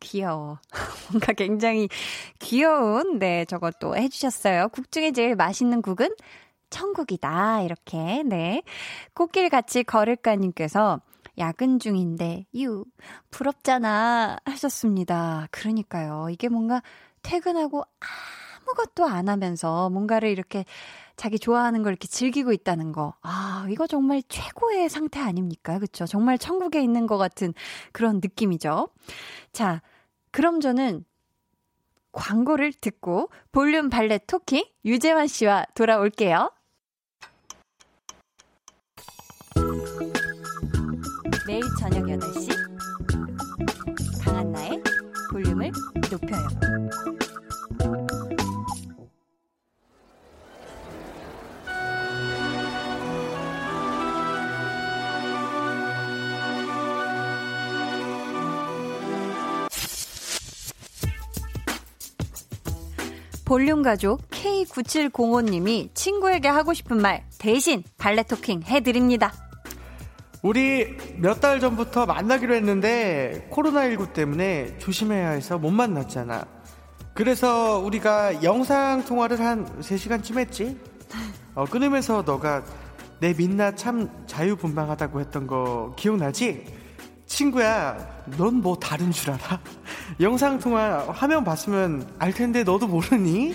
[0.00, 0.58] 귀여워.
[1.10, 1.88] 뭔가 굉장히
[2.38, 4.68] 귀여운, 네, 저것도 해주셨어요.
[4.68, 6.08] 국 중에 제일 맛있는 국은
[6.70, 7.62] 천국이다.
[7.62, 8.62] 이렇게, 네.
[9.14, 11.00] 꽃길 같이 걸을까님께서
[11.38, 12.84] 야근 중인데, 유,
[13.30, 14.38] 부럽잖아.
[14.44, 15.46] 하셨습니다.
[15.50, 16.28] 그러니까요.
[16.30, 16.82] 이게 뭔가
[17.22, 17.84] 퇴근하고
[18.66, 20.64] 아무것도 안 하면서 뭔가를 이렇게
[21.18, 23.14] 자기 좋아하는 걸 이렇게 즐기고 있다는 거.
[23.22, 25.80] 아, 이거 정말 최고의 상태 아닙니까?
[25.80, 26.06] 그쵸?
[26.06, 27.52] 정말 천국에 있는 것 같은
[27.92, 28.88] 그런 느낌이죠.
[29.52, 29.82] 자,
[30.30, 31.04] 그럼 저는
[32.12, 36.52] 광고를 듣고 볼륨 발레 토킹 유재환 씨와 돌아올게요.
[41.48, 42.48] 매일 저녁 8시
[44.24, 44.82] 강한나의
[45.32, 45.72] 볼륨을
[46.10, 47.17] 높여요.
[63.48, 69.32] 볼륨 가족 K9705님이 친구에게 하고 싶은 말 대신 발레 토킹 해드립니다.
[70.42, 76.44] 우리 몇 달 전부터 만나기로 했는데 코로나19 때문에 조심해야 해서 못 만났잖아.
[77.14, 80.78] 그래서 우리가 영상 통화를 한 3시간쯤 했지?
[81.54, 82.62] 어, 끊으면서 너가
[83.18, 86.66] 내 민나 참 자유분방하다고 했던 거 기억나지?
[87.28, 89.60] 친구야, 넌 뭐 다른 줄 알아?
[90.20, 93.54] 영상통화 화면 봤으면 알 텐데 너도 모르니?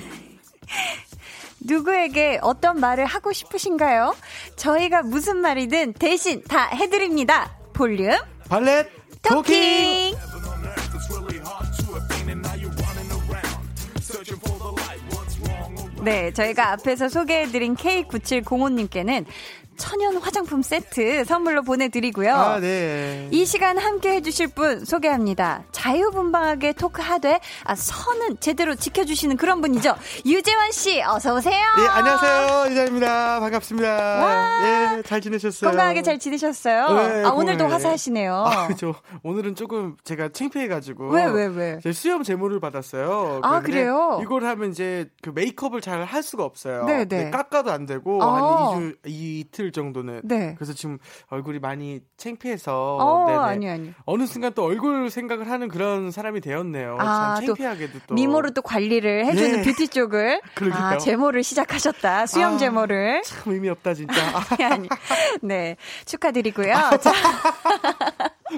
[1.60, 4.16] 누구에게 어떤 말을 하고 싶으신가요?
[4.56, 7.52] 저희가 무슨 말이든 대신 다 해드립니다.
[7.74, 8.88] 볼륨 발렛
[9.24, 10.14] 토킹!
[10.14, 10.34] 토킹!
[16.04, 19.26] 네, 저희가 앞에서 소개해드린 K9705님께는
[19.84, 22.34] 천연 화장품 세트 선물로 보내드리고요.
[22.34, 23.28] 아, 네.
[23.32, 25.64] 이 시간 함께 해주실 분 소개합니다.
[25.74, 29.94] 자유분방하게 토크하되 아, 선은 제대로 지켜주시는 그런 분이죠.
[30.26, 31.60] 유재환 씨, 어서 오세요.
[31.82, 32.72] 예, 안녕하세요.
[32.72, 33.42] 이자입니다.
[33.42, 34.98] 반갑습니다.
[35.00, 35.72] 예, 잘 지내셨어요?
[35.72, 36.88] 건강하게 잘 지내셨어요?
[36.94, 37.68] 네, 아, 오늘도.
[37.68, 38.34] 화사하시네요.
[38.36, 38.96] 아, 그죠.
[39.24, 41.10] 오늘은 조금 제가 창피해가지고.
[41.10, 41.80] 왜, 왜, 왜?
[41.84, 43.42] 제 수염 제모를 받았어요.
[43.44, 44.20] 아, 그래요?
[44.22, 46.86] 이걸 하면 이제 그 메이크업을 잘 할 수가 없어요.
[46.86, 47.32] 네, 근데 네.
[47.32, 48.74] 깎아도 안 되고, 어.
[48.76, 50.22] 한 2주, 이틀 정도는.
[50.24, 50.56] 네.
[50.58, 52.98] 그래서 지금 얼굴이 많이 창피해서.
[53.02, 53.38] 어, 네네.
[53.40, 53.94] 아니, 아니.
[54.06, 56.98] 어느 순간 또 얼굴 생각을 하는 그런 사람이 되었네요.
[57.00, 58.16] 아, 참또 창피하게도 또.
[58.16, 59.64] 미모로 또 관리를 해주는 네.
[59.64, 60.40] 뷰티 쪽을.
[60.56, 60.82] 그러게요.
[60.82, 62.28] 아, 제모를 시작하셨다.
[62.28, 63.22] 수염 아, 제모를.
[63.24, 64.14] 참 의미 없다, 진짜.
[64.34, 64.90] 아, 아니, 아니.
[65.42, 65.76] 네.
[66.06, 66.74] 축하드리고요.
[67.02, 67.12] 자,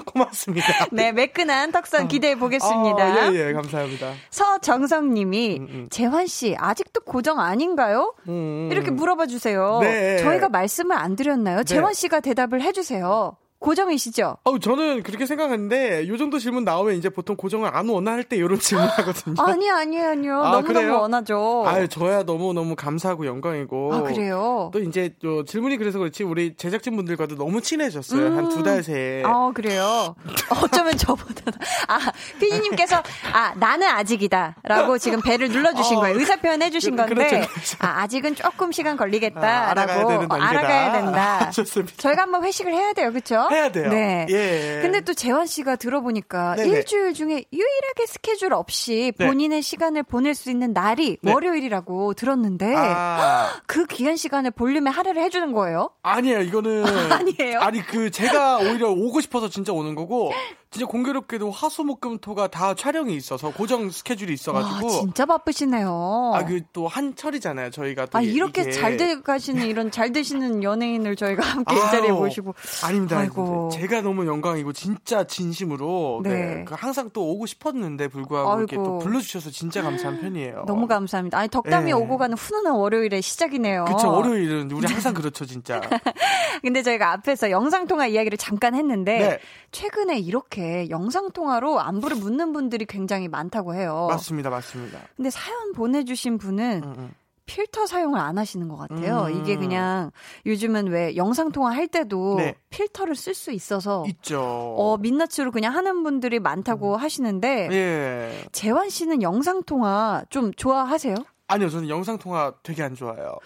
[0.06, 0.66] 고맙습니다.
[0.92, 1.12] 네.
[1.12, 3.02] 매끈한 턱선 기대해 보겠습니다.
[3.02, 4.12] 아, 예, 예, 감사합니다.
[4.30, 5.88] 서정성 님이, 음, 음.
[5.90, 8.14] 재환씨, 아직도 고정 아닌가요?
[8.28, 9.78] 음, 이렇게 물어봐 주세요.
[9.80, 10.18] 네.
[10.18, 11.64] 저희가 말씀을 안 드렸나요?
[11.64, 13.36] 재환 씨가 대답을 해주세요.
[13.66, 14.36] 고정이시죠?
[14.44, 18.60] 어, 저는 그렇게 생각했는데 요 정도 질문 나오면 이제 보통 고정을 안 원할 때 이런
[18.60, 19.34] 질문 하거든요.
[19.42, 20.40] 아니, 아니, 아니요.
[20.40, 21.00] 아, 너무너무 그래요?
[21.00, 21.64] 원하죠.
[21.66, 23.92] 아유, 저야 너무 너무 감사하고 영광이고.
[23.92, 24.70] 아, 그래요?
[24.72, 28.36] 또 이제 또 질문이 그래서 그렇지 우리 제작진 분들과도 너무 친해졌어요.
[28.36, 29.24] 한두 달 새에.
[29.24, 30.14] 아, 그래요?
[30.62, 31.50] 어쩌면 저보다.
[31.88, 31.98] 아,
[32.38, 33.02] 피디 님께서,
[33.32, 34.54] 아, 나는 아직이다.
[34.62, 36.16] 라고 지금 배를 눌러 주신 어, 거예요.
[36.18, 37.76] 의사 표현 해 주신 그- 건데, 그렇죠, 그렇죠.
[37.80, 39.40] 아, 아직은 조금 시간 걸리겠다.
[39.40, 40.08] 아, 알아가야 라고.
[40.10, 40.48] 되는 단계다.
[40.50, 41.46] 알아가야 된다.
[41.46, 41.94] 아, 좋습니다.
[41.96, 43.12] 저희가 한번 회식을 해야 돼요.
[43.12, 43.48] 그쵸?
[43.56, 43.88] 해야 돼요.
[43.88, 44.26] 네.
[44.30, 44.80] 예.
[44.82, 46.68] 근데 또 재환 씨가 들어보니까 네네.
[46.68, 49.26] 일주일 중에 유일하게 스케줄 없이 네.
[49.26, 51.32] 본인의 시간을 보낼 수 있는 날이 네.
[51.32, 55.90] 월요일이라고 들었는데, 아, 그 귀한 시간을 볼륨에 할애를 해주는 거예요?
[56.02, 56.40] 아니에요.
[56.42, 57.60] 이거는 아니에요?
[57.60, 60.32] 아니 그 제가 오히려 오고 싶어서 진짜 오는 거고
[60.76, 66.32] 진짜 공교롭게도 화수목금토가 다 촬영이 있어서 고정 스케줄이 있어가지고 와, 진짜 바쁘시네요.
[66.34, 67.70] 아 그 또 한철이잖아요.
[67.70, 68.70] 저희가 또 아, 이- 이렇게 이게.
[68.72, 72.54] 잘돼 가시는 이런 잘 되시는 연예인을 저희가 함께 이 자리에 모시고.
[72.84, 73.18] 아닙니다.
[73.18, 73.70] 아이고.
[73.72, 76.30] 제가 너무 영광이고 진짜 진심으로 네.
[76.56, 76.64] 네.
[76.64, 78.84] 그 항상 또 오고 싶었는데 불구하고 이렇게 아이고.
[78.84, 80.64] 또 불러주셔서 진짜 감사한 편이에요.
[80.66, 81.38] 너무 감사합니다.
[81.38, 81.92] 아니, 덕담이 네.
[81.92, 83.84] 오고 가는 훈훈한 월요일의 시작이네요.
[83.86, 85.80] 그쵸 월요일은 우리 항상 그렇죠 진짜.
[86.62, 89.38] 근데 저희가 앞에서 영상 통화 이야기를 잠깐 했는데, 네.
[89.72, 94.06] 최근에 이렇게 영상통화로 안부를 묻는 분들이 굉장히 많다고 해요.
[94.10, 95.00] 맞습니다, 맞습니다.
[95.16, 97.14] 근데 사연 보내주신 분은 음, 음.
[97.46, 99.26] 필터 사용을 안 하시는 것 같아요.
[99.26, 99.40] 음.
[99.40, 100.10] 이게 그냥
[100.44, 102.56] 요즘은 왜 영상통화 할 때도 네.
[102.70, 104.42] 필터를 쓸 수 있어서 있죠.
[104.42, 108.44] 어, 민낯으로 그냥 하는 분들이 많다고 하시는데, 예.
[108.50, 111.14] 재환 씨는 영상 통화 좀 좋아하세요?
[111.46, 113.36] 아니요, 저는 영상 통화 되게 안 좋아해요.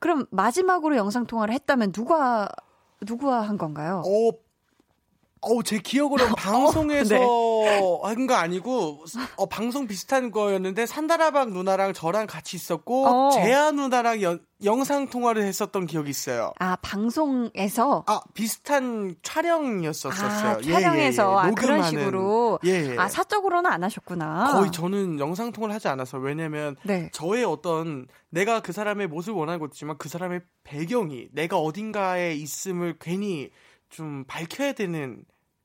[0.00, 2.48] 그럼 마지막으로 영상 통화를 했다면 누가
[3.02, 4.02] 누구와 한 건가요?
[4.04, 4.30] 어,
[5.50, 7.80] 어, 제 기억으로 는 방송에서 네.
[8.02, 9.04] 한거 아니고
[9.36, 13.30] 어, 방송 비슷한 거였는데 산다라박 누나랑 저랑 같이 있었고 어.
[13.30, 16.52] 재아 누나랑 연, 영상 통화를 했었던 기억이 있어요.
[16.58, 20.28] 아 방송에서 아 비슷한 촬영이었었어요.
[20.28, 21.50] 아, 촬영에서 예, 예.
[21.50, 24.52] 아, 그런 식으로 예, 예, 아 사적으로는 안 하셨구나.
[24.52, 27.10] 거의 저는 영상 통화를 하지 않아서 왜냐면 네.
[27.12, 33.50] 저의 어떤 내가 그 사람의 모습을 원하는 것이지만 그 사람의 배경이 내가 어딘가에 있음을 괜히
[33.90, 35.24] 좀 밝혀야 되는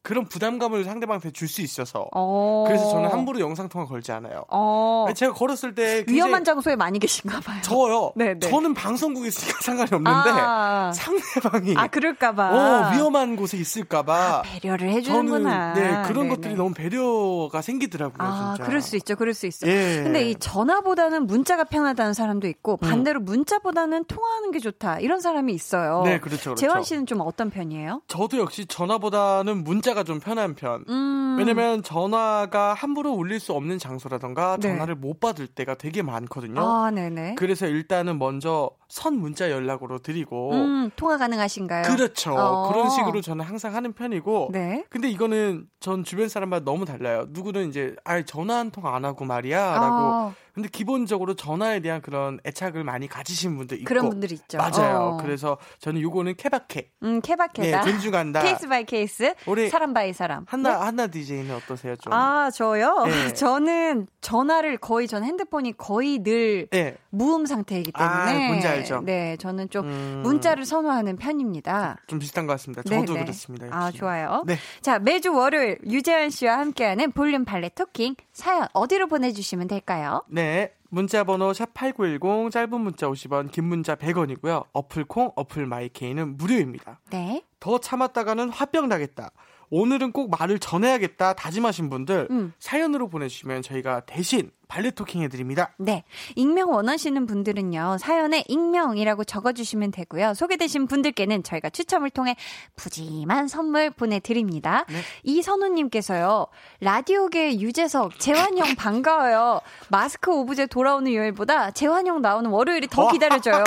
[0.09, 2.63] 그런 부담감을 상대방한테 줄 수 있어서 어.
[2.67, 4.43] 그래서 저는 함부로 영상 통화 걸지 않아요.
[4.49, 5.05] 어.
[5.15, 7.61] 제가 걸었을 때 위험한 장소에 많이 계신가 봐요.
[7.63, 8.11] 저요.
[8.15, 8.39] 네, 네.
[8.39, 10.91] 저는 방송국에 있으니까 상관이 없는데 아.
[10.93, 15.73] 상대방이 아 그럴까 봐 어, 위험한 곳에 있을까 봐 아, 배려를 해 주는구나.
[15.75, 16.35] 저는 네 그런 네네.
[16.35, 18.17] 것들이 너무 배려가 생기더라고요.
[18.27, 18.67] 아 진짜.
[18.67, 19.67] 그럴 수 있죠, 그럴 수 있어.
[19.67, 20.01] 예.
[20.03, 22.87] 근데 이 전화보다는 문자가 편하다는 사람도 있고 음.
[22.89, 23.25] 반대로 음.
[23.25, 26.01] 문자보다는 통화하는 게 좋다 이런 사람이 있어요.
[26.03, 26.55] 네, 그렇죠.
[26.55, 26.55] 그렇죠.
[26.55, 28.01] 재환 씨는 좀 어떤 편이에요?
[28.07, 30.83] 저도 역시 전화보다는 문자 문자가 좀 편한 편.
[30.89, 31.35] 음.
[31.37, 34.69] 왜냐면 전화가 함부로 울릴 수 없는 장소라던가 네.
[34.69, 36.61] 전화를 못 받을 때가 되게 많거든요.
[36.61, 37.35] 아, 네네.
[37.35, 41.83] 그래서 일단은 먼저 선 문자 연락으로 드리고 음, 통화 가능하신가요?
[41.83, 42.33] 그렇죠.
[42.35, 42.71] 어.
[42.71, 44.49] 그런 식으로 저는 항상 하는 편이고.
[44.51, 44.83] 네.
[44.89, 47.25] 근데 이거는 전 주변 사람마다 너무 달라요.
[47.29, 50.33] 누구는 이제 아 전화 한 통 안 하고 말이야라고 어.
[50.53, 54.57] 근데 기본적으로 전화에 대한 그런 애착을 많이 가지신 분들 있고 그런 분들 있죠.
[54.57, 54.97] 맞아요.
[54.99, 55.17] 어.
[55.21, 56.89] 그래서 저는 요거는 케바케.
[57.03, 57.81] 음, 케바케다.
[57.83, 58.41] 네, 존중한다.
[58.41, 59.33] case by case.
[59.45, 60.45] 우리 사람 by 사람.
[60.49, 60.85] 한나 네?
[60.85, 62.11] 한나 DJ는 어떠세요, 좀?
[62.11, 63.03] 아, 저요?
[63.05, 63.31] 네.
[63.33, 66.97] 저는 전화를 거의 전 핸드폰이 거의 늘 네.
[67.09, 69.01] 무음 상태이기 아, 때문에 아, 뭔지 알죠.
[69.05, 70.21] 네, 저는 좀 음...
[70.23, 71.97] 문자를 선호하는 편입니다.
[72.07, 72.81] 좀 비슷한 것 같습니다.
[72.83, 73.13] 저도 네네.
[73.13, 73.19] 네.
[73.25, 73.67] 그렇습니다.
[73.67, 73.77] 역시.
[73.77, 74.43] 아, 좋아요.
[74.45, 74.57] 네.
[74.81, 80.23] 자, 매주 월요일 유재현 씨와 함께하는 볼륨 발레 talking 사연 어디로 보내 주시면 될까요?
[80.27, 80.73] 네.
[80.89, 84.65] 문자 번호 샵8910 짧은 문자 50원 긴 문자 100원이고요.
[84.73, 86.99] 어플 콩 어플 마이케이는 무료입니다.
[87.11, 87.43] 네.
[87.59, 89.31] 더 참았다가는 화병 나겠다.
[89.69, 92.53] 오늘은 꼭 말을 전해야겠다 다짐하신 분들 음.
[92.59, 95.71] 사연으로 보내주시면 저희가 대신 발레 토킹 해드립니다.
[95.77, 96.03] 네.
[96.35, 100.35] 익명 원하시는 분들은요, 사연에 익명이라고 적어주시면 되고요.
[100.35, 102.35] 소개되신 분들께는 저희가 추첨을 통해
[102.75, 104.85] 푸짐한 선물 보내드립니다.
[104.87, 104.99] 네.
[105.23, 106.45] 이선우님께서요,
[106.81, 109.59] 라디오계 유재석, 재환형 반가워요.
[109.89, 113.11] 마스크 오브제 돌아오는 요일보다 재환형 나오는 월요일이 더 어?
[113.11, 113.63] 기다려져요.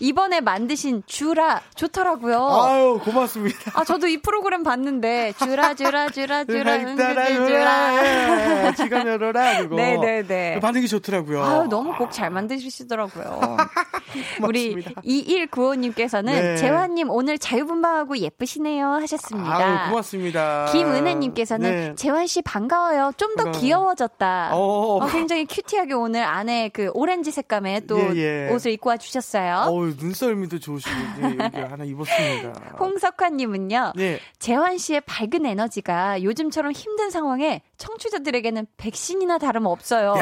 [0.00, 2.48] 이번에 만드신 주라 좋더라고요.
[2.50, 3.72] 아유, 고맙습니다.
[3.74, 8.72] 아, 저도 이 프로그램 봤는데, 주라, 주라, 주라, 주라, 주라, 주라.
[8.72, 9.76] 지금 열어라, 그거.
[9.76, 10.33] 네네네.
[10.34, 10.60] 네.
[10.60, 11.42] 반응이 좋더라고요.
[11.42, 13.56] 아유, 너무 곡 잘 만드시더라고요.
[14.46, 16.56] 우리 2195님께서는 네.
[16.56, 19.56] 재환님 오늘 자유분방하고 예쁘시네요 하셨습니다.
[19.56, 20.66] 아유, 고맙습니다.
[20.72, 21.94] 김은혜님께서는 네.
[21.96, 23.12] 재환 씨 반가워요.
[23.16, 24.50] 좀 더 귀여워졌다.
[24.52, 28.54] 어, 굉장히 큐티하게 오늘 안에 그 오렌지 색감의 또 예, 예.
[28.54, 29.64] 옷을 입고 와 주셨어요.
[29.66, 32.76] 어 눈썰미도 좋으시고 네, 여기 하나 입었습니다.
[32.78, 33.92] 홍석환님은요.
[33.96, 34.20] 네.
[34.38, 40.14] 재환 씨의 밝은 에너지가 요즘처럼 힘든 상황에 청취자들에게는 백신이나 다름 없어요.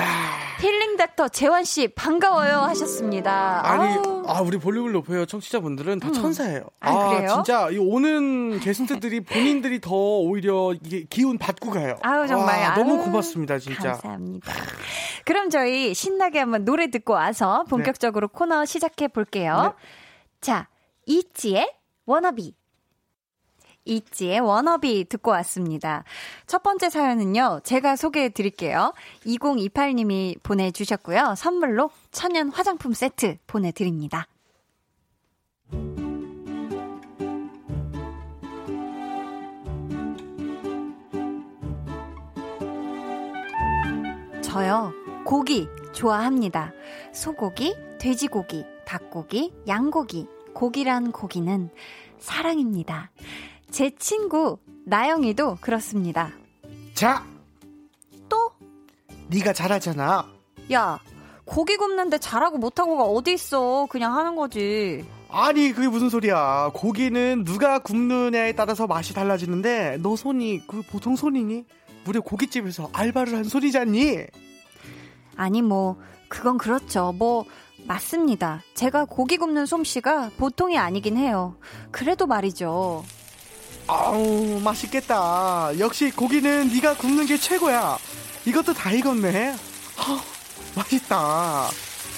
[0.60, 3.60] 힐링 닥터 재환 씨 반가워요 하셨습니다.
[3.64, 4.24] 아니, 아우.
[4.28, 6.12] 아 우리 볼륨을 높여요 청취자분들은 다 음.
[6.12, 6.66] 천사예요.
[6.80, 7.28] 아, 아 그래요?
[7.34, 11.96] 진짜 이 오는 게스트들이 본인들이 더 오히려 이게 기운 받고 가요.
[12.02, 13.92] 아유 정말 아, 너무 고맙습니다 진짜.
[13.92, 14.52] 감사합니다.
[15.24, 18.32] 그럼 저희 신나게 한번 노래 듣고 와서 본격적으로 네.
[18.32, 19.74] 코너 시작해 볼게요.
[19.78, 19.86] 네.
[20.40, 20.68] 자,
[21.06, 21.72] 이지의
[22.06, 22.54] 워너비.
[23.84, 26.04] 있지의 워너비 듣고 왔습니다.
[26.46, 28.92] 첫 번째 사연은요, 제가 소개해 드릴게요.
[29.26, 31.34] 2028님이 보내주셨고요.
[31.36, 34.26] 선물로 천연 화장품 세트 보내드립니다.
[44.42, 44.92] 저요,
[45.24, 46.72] 고기 좋아합니다.
[47.12, 51.70] 소고기, 돼지고기, 닭고기, 양고기, 고기란 고기는
[52.18, 53.10] 사랑입니다.
[53.72, 56.30] 제 친구 나영이도 그렇습니다.
[56.92, 57.24] 자,
[58.28, 58.52] 또?
[59.28, 60.26] 네가 잘하잖아.
[60.72, 61.00] 야,
[61.46, 63.86] 고기 굽는데 잘하고 못하고가 어디 있어?
[63.88, 65.04] 그냥 하는 거지.
[65.30, 66.70] 아니 그게 무슨 소리야?
[66.74, 71.64] 고기는 누가 굽느냐에 따라서 맛이 달라지는데 너 손이 그 보통 손이니?
[72.04, 74.18] 무려 고깃집에서 알바를 한 소리잖니?
[75.34, 75.96] 아니 뭐
[76.28, 77.14] 그건 그렇죠.
[77.16, 77.46] 뭐
[77.86, 78.60] 맞습니다.
[78.74, 81.56] 제가 고기 굽는 솜씨가 보통이 아니긴 해요.
[81.90, 83.02] 그래도 말이죠.
[83.86, 85.70] 아우 맛있겠다.
[85.78, 87.98] 역시 고기는 네가 굽는 게 최고야.
[88.44, 89.54] 이것도 다 익었네.
[89.98, 90.20] 아,
[90.76, 91.68] 맛있다.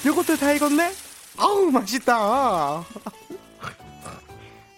[0.07, 0.93] 이것도 다 익었네.
[1.39, 2.85] 아우 맛있다.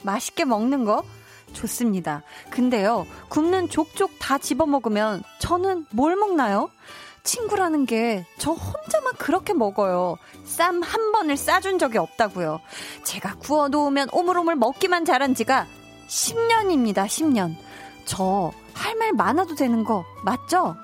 [0.03, 1.05] 맛있게 먹는 거
[1.53, 2.23] 좋습니다.
[2.51, 6.71] 근데요 굽는 족족 다 집어 먹으면 저는 뭘 먹나요?
[7.25, 10.17] 친구라는 게 저 혼자만 그렇게 먹어요.
[10.45, 12.61] 쌈 한 번을 싸준 적이 없다고요.
[13.03, 15.67] 제가 구워 놓으면 오물오물 먹기만 잘한 지가
[16.09, 17.57] 10년입니다, 10년.
[18.05, 20.77] 저 할 말 많아도 되는 거 맞죠?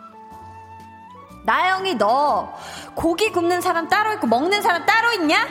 [1.44, 2.52] 나영이 너
[2.94, 5.46] 고기 굽는 사람 따로 있고 먹는 사람 따로 있냐?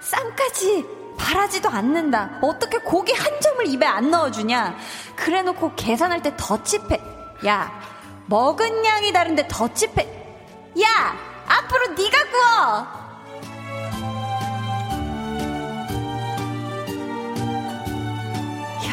[0.00, 0.86] 쌈까지
[1.18, 2.38] 바라지도 않는다.
[2.42, 4.76] 어떻게 고기 한 점을 입에 안 넣어주냐?
[5.14, 7.00] 그래놓고 계산할 때 더치페.
[7.46, 7.72] 야,
[8.26, 10.02] 먹은 양이 다른데 더치페.
[10.82, 12.86] 야, 앞으로 네가 구워.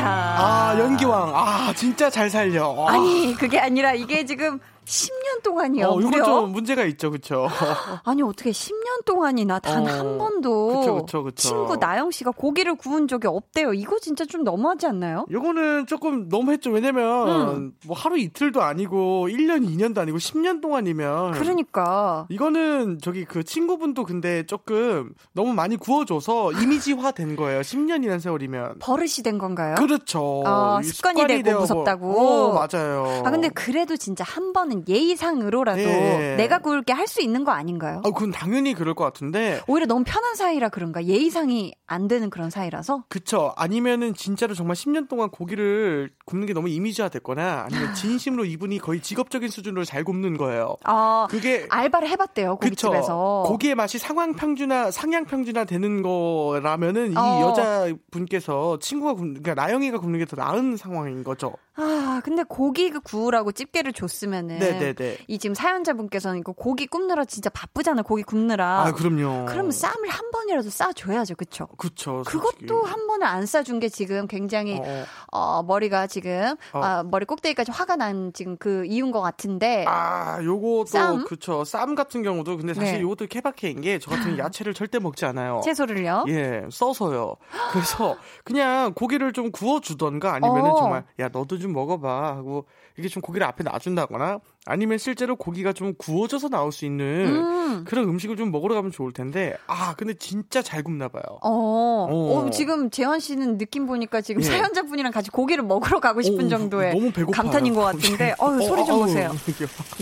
[0.05, 1.31] 아, 연기왕.
[1.35, 2.85] 아, 진짜 잘 살려.
[2.87, 5.87] 아니, 그게 아니라 이게 지금 10 년 동안이요.
[5.87, 7.47] 어, 이건 좀 문제가 있죠, 그쵸?
[8.03, 11.35] 아니, 어떻게 10년 동안이나 단한 어, 번도 그쵸, 그쵸, 그쵸.
[11.35, 13.73] 친구 나영 씨가 고기를 구운 적이 없대요.
[13.73, 15.25] 이거 진짜 좀 너무하지 않나요?
[15.29, 16.71] 이거는 조금 너무했죠.
[16.71, 17.73] 왜냐면, 음.
[17.85, 21.31] 뭐 하루 이틀도 아니고, 1년, 2년도 아니고, 10년 동안이면.
[21.31, 22.27] 그러니까.
[22.29, 27.61] 이거는 저기 그 친구분도 근데 조금 너무 많이 구워줘서 이미지화 된 거예요.
[27.61, 28.79] 10년이라는 세월이면.
[28.79, 29.75] 버릇이 된 건가요?
[29.75, 30.43] 그렇죠.
[30.45, 32.07] 어, 습관이, 습관이 되고 무섭다고.
[32.07, 33.23] 오, 맞아요.
[33.25, 36.35] 아, 근데 그래도 진짜 한 번은 거는 예의 상으로라도 네.
[36.35, 37.97] 내가 구울게 할 수 있는 거 아닌가요?
[38.05, 39.61] 아, 그건 당연히 그럴 것 같은데.
[39.67, 41.03] 오히려 너무 편한 사이라 그런가?
[41.03, 43.03] 예의상이 안 되는 그런 사이라서?
[43.09, 43.53] 그쵸.
[43.57, 49.01] 아니면은 진짜로 정말 10년 동안 고기를 굽는 게 너무 이미지화 됐거나 아니면 진심으로 이분이 거의
[49.01, 50.75] 직업적인 수준으로 잘 굽는 거예요.
[50.85, 52.55] 아, 그게 알바를 해봤대요.
[52.55, 53.43] 고깃집에서.
[53.43, 53.43] 그쵸.
[53.51, 57.21] 고기의 맛이 상황 평준화, 상향 평준화 되는 거라면은 어.
[57.21, 61.53] 이 여자 분께서 친구가 굽는, 그러니까 나영이가 굽는 게 더 나은 상황인 거죠.
[61.75, 65.17] 아, 근데 고기 그 구우라고 집게를 줬으면은 네네네.
[65.27, 68.03] 이 지금 사연자분께서는 이거 고기 굽느라 진짜 바쁘잖아요.
[68.03, 68.83] 고기 굽느라.
[68.85, 69.45] 아, 그럼요.
[69.47, 71.67] 그러면 쌈을 한 번이라도 싸 줘야죠, 그쵸?
[71.77, 72.21] 그쵸.
[72.27, 76.79] 그것도 한 번을 안 싸 준 게 지금 굉장히 어, 어 머리가 지금 어.
[76.83, 79.85] 아, 머리 꼭대기까지 화가 난 지금 그 이유인 것 같은데.
[79.87, 81.23] 아, 요것도 쌈?
[81.25, 81.63] 그쵸.
[81.63, 83.01] 쌈 같은 경우도 근데 사실 네.
[83.01, 85.61] 요것도 케바케인 게 저 같은 야채를 절대 먹지 않아요.
[85.63, 86.25] 채소를요?
[86.27, 87.35] 예, 써서요.
[87.71, 90.75] 그래서 그냥 고기를 좀 구워 주던가 아니면은 어.
[90.75, 92.65] 정말 야 너도 좀 먹어봐 하고
[92.97, 97.83] 이게 좀 고기를 앞에 놔준다거나 아니면 실제로 고기가 좀 구워져서 나올 수 있는 음.
[97.85, 101.23] 그런 음식을 좀 먹으러 가면 좋을 텐데 아 근데 진짜 잘 굽나 봐요.
[101.41, 102.45] 어, 어.
[102.45, 104.45] 어 지금 재환 씨는 느낌 보니까 지금 예.
[104.45, 108.85] 사연자 분이랑 같이 고기를 먹으러 가고 싶은 어, 정도의 너무 감탄인 것 같은데 어 소리
[108.85, 109.31] 좀 어, 보세요.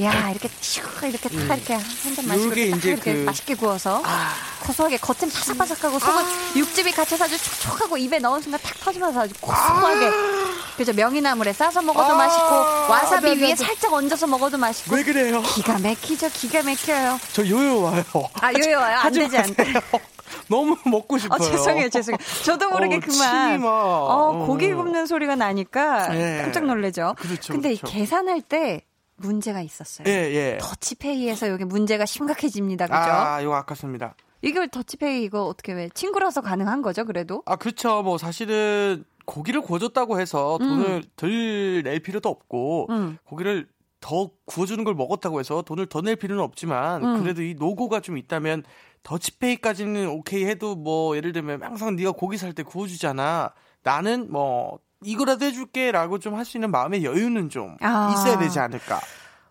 [0.02, 1.46] 야 이렇게 슉 이렇게 탁 음.
[1.46, 3.24] 이렇게 한 잔 마시고 이제 이렇게 그...
[3.24, 4.32] 맛있게 구워서 아.
[4.66, 6.54] 고소하게 겉은 바삭바삭하고 속은 아.
[6.56, 10.41] 육즙이 갇혀서 아주 촉촉하고 입에 넣은 순간 탁 터지면서 아주 고소하게 아.
[10.82, 12.18] 그죠 명이나물에 싸서 먹어도 아.
[12.18, 13.56] 맛있고 와사비 네, 네, 위에 네.
[13.56, 14.96] 살짝 얹어서 먹어도 맛있고.
[14.96, 15.42] 왜 그래요?
[15.42, 16.30] 기가 막히죠.
[16.30, 17.20] 기가 막혀요.
[17.34, 18.04] 저 요요 와요.
[18.42, 18.98] 아 요요 와요.
[18.98, 19.74] 안 되지 안 돼.
[20.50, 21.38] 너무 먹고 싶어요.
[21.40, 22.18] 아, 죄송해요, 죄송해요.
[22.44, 23.62] 저도 모르게 어, 그만.
[23.64, 26.42] 어, 고기 굽는 소리가 나니까 네.
[26.42, 27.16] 깜짝 놀래죠.
[27.18, 27.54] 그렇죠.
[27.54, 27.88] 근데 그렇죠.
[27.88, 28.84] 계산할 때
[29.18, 30.08] 문제가 있었어요.
[30.08, 30.58] 예, 예.
[30.60, 32.88] 더치페이에서 여기 문제가 심각해집니다.
[32.88, 32.98] 그죠?
[32.98, 34.16] 아, 이거 아깝습니다.
[34.42, 37.44] 이걸 더치페이 이거 어떻게 왜 친구라서 가능한 거죠, 그래도?
[37.46, 38.02] 아, 그렇죠.
[38.02, 41.04] 뭐 사실은 고기를 구워줬다고 해서 돈을 음.
[41.16, 43.18] 덜낼 필요도 없고 음.
[43.24, 43.68] 고기를
[44.00, 47.22] 더 구워주는 걸 먹었다고 해서 돈을 더 낼 필요는 없지만 음.
[47.22, 48.64] 그래도 이 노고가 좀 있다면
[49.04, 53.54] 더치페이까지는 오케이 해도 뭐 예를 들면 항상 네가 고기 살 때 구워주잖아.
[53.84, 58.12] 나는 뭐 이거라도 해줄게라고 좀 할 수 있는 마음의 여유는 좀 아.
[58.14, 59.00] 있어야 되지 않을까.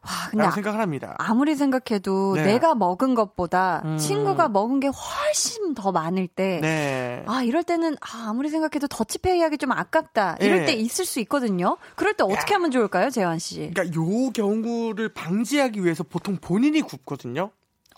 [0.02, 1.14] 와, 근데 생각을 합니다.
[1.18, 2.44] 아무리 생각해도 네.
[2.44, 3.98] 내가 먹은 것보다 음.
[3.98, 7.22] 친구가 먹은 게 훨씬 더 많을 때, 네.
[7.26, 10.64] 아 이럴 때는 아, 아무리 생각해도 더치페이 하기 좀 아깝다 이럴 네.
[10.66, 11.76] 때 있을 수 있거든요.
[11.96, 12.56] 그럴 때 어떻게 야.
[12.56, 13.70] 하면 좋을까요, 재환 씨?
[13.74, 17.50] 그러니까 요 경우를 방지하기 위해서 보통 본인이 굽거든요.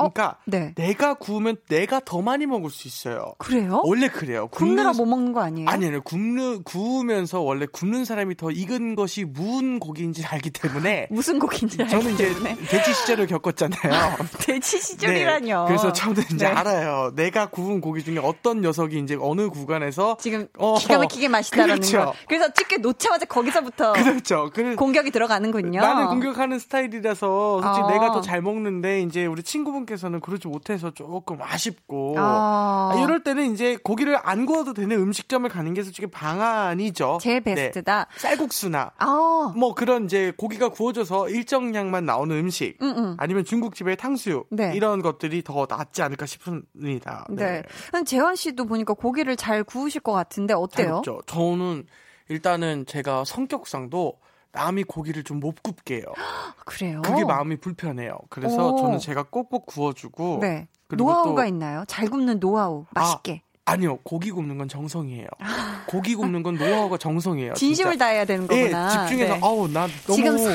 [0.05, 0.11] 어?
[0.11, 0.43] 그러니까 어?
[0.47, 0.73] 네.
[0.75, 3.35] 내가 구우면 내가 더 많이 먹을 수 있어요.
[3.39, 3.83] 그래요?
[3.85, 4.49] 원래 그래요.
[4.49, 5.69] 굽느라 못 먹는 거 아니에요?
[5.69, 6.03] 아니에요.
[6.03, 12.15] 굽는 구우면서 원래 굽는 사람이 더 익은 것이 무슨 고기인지 알기 때문에 무슨 고기인지 저는
[12.15, 12.57] 이제 때문에.
[12.57, 14.17] 돼지 시절을 겪었잖아요.
[14.41, 15.63] 돼지 시절이라뇨.
[15.63, 15.67] 네.
[15.69, 16.53] 그래서 저는 이제 네.
[16.53, 17.13] 알아요.
[17.15, 21.99] 내가 구운 고기 중에 어떤 녀석이 이제 어느 구간에서 지금 어, 기가 막히게 맛있다라는 그렇죠.
[22.07, 22.15] 거.
[22.29, 24.51] 그래서 집게 놓자마자 거기서부터 그렇죠.
[24.77, 25.81] 공격이 들어가는군요.
[25.81, 27.91] 나는 공격하는 스타일이라서 솔직히 어.
[27.91, 32.95] 내가 더 잘 먹는데 이제 우리 친구분 분께서는 그러지 못해서 조금 아쉽고 아.
[33.03, 37.19] 이럴 때는 이제 고기를 안 구워도 되는 음식점을 가는 게 솔직히 방안이죠.
[37.21, 37.55] 제일 네.
[37.55, 38.07] 베스트다.
[38.11, 38.19] 네.
[38.19, 39.53] 쌀국수나 아.
[39.57, 42.99] 뭐 그런 이제 고기가 구워져서 일정량만 나오는 음식 음음.
[42.99, 43.17] 음.
[43.19, 44.73] 아니면 중국집의 탕수육 네.
[44.75, 47.27] 이런 것들이 더 낫지 않을까 싶습니다.
[47.31, 47.63] 네.
[47.93, 48.05] 네.
[48.05, 51.03] 재환 씨도 보니까 고기를 잘 구우실 것 같은데 어때요?
[51.05, 51.87] 잘 저는
[52.29, 54.19] 일단은 제가 성격상도
[54.53, 56.05] 남이 고기를 좀 못 굽게 해요.
[56.65, 57.03] 그래요?
[57.03, 58.17] 그게 마음이 불편해요.
[58.29, 58.77] 그래서 오.
[58.79, 60.39] 저는 제가 꼭꼭 구워주고.
[60.41, 60.69] 네.
[60.91, 61.85] 노하우가 또, 있나요?
[61.89, 62.85] 잘 굽는 노하우.
[62.91, 63.43] 맛있게.
[63.65, 65.27] 아, 아니요, 고기 굽는 건 정성이에요.
[65.89, 67.55] 고기 굽는 건 노하우가 정성이에요.
[67.55, 68.05] 진심을 진짜.
[68.05, 68.87] 다해야 되는 거구나.
[68.87, 69.41] 예, 집중해서, 네.
[69.43, 70.17] 아우, 나 너무.
[70.17, 70.51] 지금 사...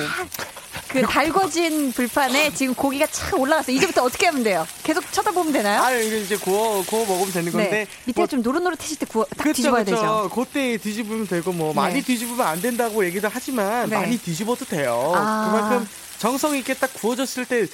[0.88, 3.75] 그 달궈진 불판에 지금 고기가 착 올라갔어요.
[3.75, 4.65] 이제부터 어떻게 하면 돼요?
[4.83, 5.81] 계속 쳐다보면 되나요?
[5.81, 7.69] 아, 이거 이제 구워, 구워 먹으면 되는 건데.
[7.69, 7.88] 네.
[8.05, 9.95] 밑에 뭐, 좀 노릇노릇해질 때 구워, 딱 그쵸, 뒤집어야 그쵸.
[9.95, 10.31] 되죠.
[10.33, 11.75] 그때 뒤집으면 되고, 뭐, 네.
[11.75, 13.97] 많이 뒤집으면 안 된다고 얘기도 하지만, 네.
[13.97, 15.13] 많이 뒤집어도 돼요.
[15.15, 15.51] 아.
[15.51, 17.67] 그만큼 정성 있게 딱 구워졌을 때,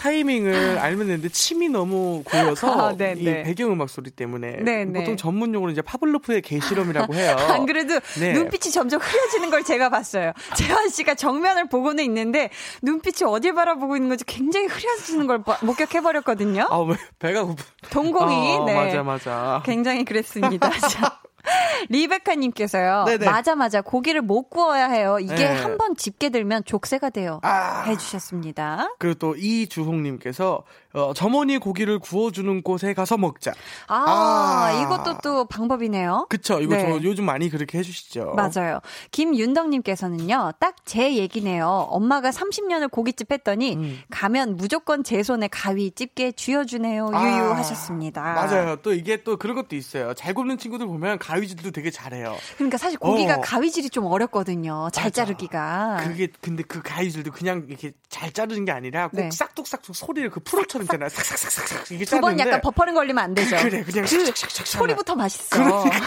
[0.00, 0.84] 타이밍을 아.
[0.84, 3.42] 알면 되는데 침이 너무 고여서 아, 네, 이 네.
[3.42, 5.00] 배경음악 소리 때문에 네, 네.
[5.00, 7.36] 보통 전문 용어는 이제 파블로프의 개실험이라고 해요.
[7.50, 8.32] 안 그래도 네.
[8.32, 10.32] 눈빛이 점점 흐려지는 걸 제가 봤어요.
[10.56, 12.48] 재환 씨가 정면을 보고는 있는데
[12.80, 16.66] 눈빛이 어딜 바라보고 있는 건지 굉장히 흐려지는 걸 목격해 버렸거든요.
[16.70, 17.62] 아, 왜 배가 고픈.
[17.90, 18.74] 동공이 아, 네.
[18.74, 19.62] 맞아 맞아.
[19.66, 20.70] 굉장히 그랬습니다.
[21.50, 21.86] 자.
[21.88, 23.04] 리베카님께서요.
[23.24, 25.18] 맞아 맞아 고기를 못 구워야 해요.
[25.20, 25.46] 이게 네.
[25.62, 27.40] 한번 집게 들면 족쇄가 돼요.
[27.42, 27.82] 아.
[27.86, 28.94] 해주셨습니다.
[28.98, 30.62] 그리고 또 이주홍님께서
[30.92, 33.52] 어, 점원이 고기를 구워주는 곳에 가서 먹자.
[33.86, 34.82] 아, 아.
[34.82, 36.26] 이것도 또 방법이네요.
[36.28, 36.60] 그쵸.
[36.60, 36.82] 이거 네.
[36.82, 38.34] 저 요즘 많이 그렇게 해주시죠.
[38.34, 38.80] 맞아요.
[39.10, 41.86] 김윤덕님께서는요, 딱 제 얘기네요.
[41.90, 44.00] 엄마가 30년을 고깃집 했더니 음.
[44.10, 47.10] 가면 무조건 제 손에 가위 집게 쥐어주네요.
[47.12, 47.22] 아.
[47.22, 48.20] 유유하셨습니다.
[48.20, 48.74] 맞아요.
[48.82, 50.14] 또 이게 또 그런 것도 있어요.
[50.14, 52.36] 잘 굽는 친구들 보면 가위질도 되게 잘해요.
[52.56, 53.40] 그러니까 사실 고기가 어.
[53.40, 54.88] 가위질이 좀 어렵거든요.
[54.92, 55.24] 잘 맞아.
[55.24, 55.98] 자르기가.
[56.02, 59.30] 그게 근데 그 가위질도 그냥 이렇게 잘 자르는 게 아니라 꼭 네.
[59.30, 61.08] 싹둑싹둑 소리를 그 프로 처럼 있잖아요.
[61.08, 63.56] 싹싹싹싹 이게 두 번 약간 버퍼링 걸리면 안 되죠.
[63.62, 65.56] 그래 그냥 그 소리부터 맛있어.
[65.56, 65.98] 그러니까.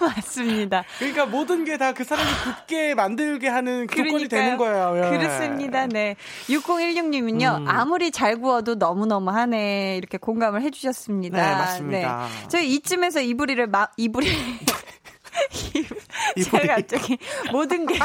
[0.00, 0.84] 맞습니다.
[0.98, 4.94] 그러니까 모든 게 다 그 사람이 굳게 만들게 하는 그 조건이 되는 거예요.
[4.96, 5.18] 예.
[5.18, 5.86] 그렇습니다.
[5.86, 6.16] 네.
[6.48, 7.68] 6016님은요, 음.
[7.68, 9.96] 아무리 잘 구워도 너무너무 하네.
[9.96, 11.36] 이렇게 공감을 해주셨습니다.
[11.36, 12.28] 네, 맞습니다.
[12.42, 12.48] 네.
[12.48, 14.28] 저희 이쯤에서 이불이를, 마, 이불이.
[16.44, 17.18] 제가 갑자기
[17.52, 17.98] 모든 게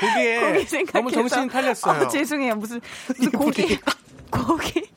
[0.00, 2.02] 고기에 고기 생각해서 너무 정신 팔렸어요.
[2.02, 2.56] 어, 죄송해요.
[2.56, 3.78] 무슨 무슨 고기
[4.30, 4.90] 고기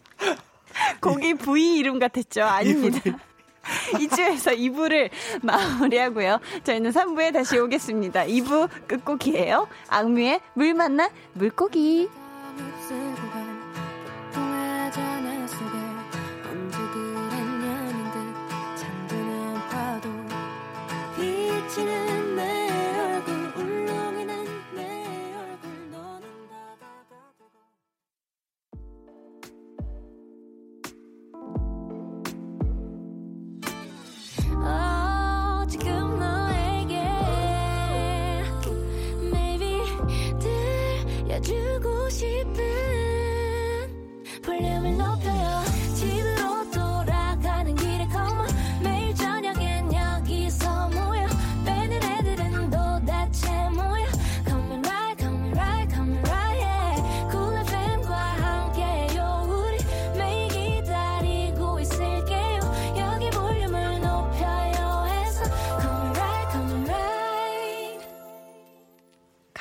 [1.01, 2.43] 고기 부위 이름 같았죠?
[2.43, 2.99] 아닙니다.
[3.99, 5.09] 이쯤에서 2부를
[5.41, 6.39] 마무리하고요.
[6.63, 8.25] 저희는 3부에 다시 오겠습니다.
[8.25, 9.67] 2부 끝곡이에요.
[9.89, 12.09] 악뮤의 물 만나 물고기.
[21.77, 22.16] listening.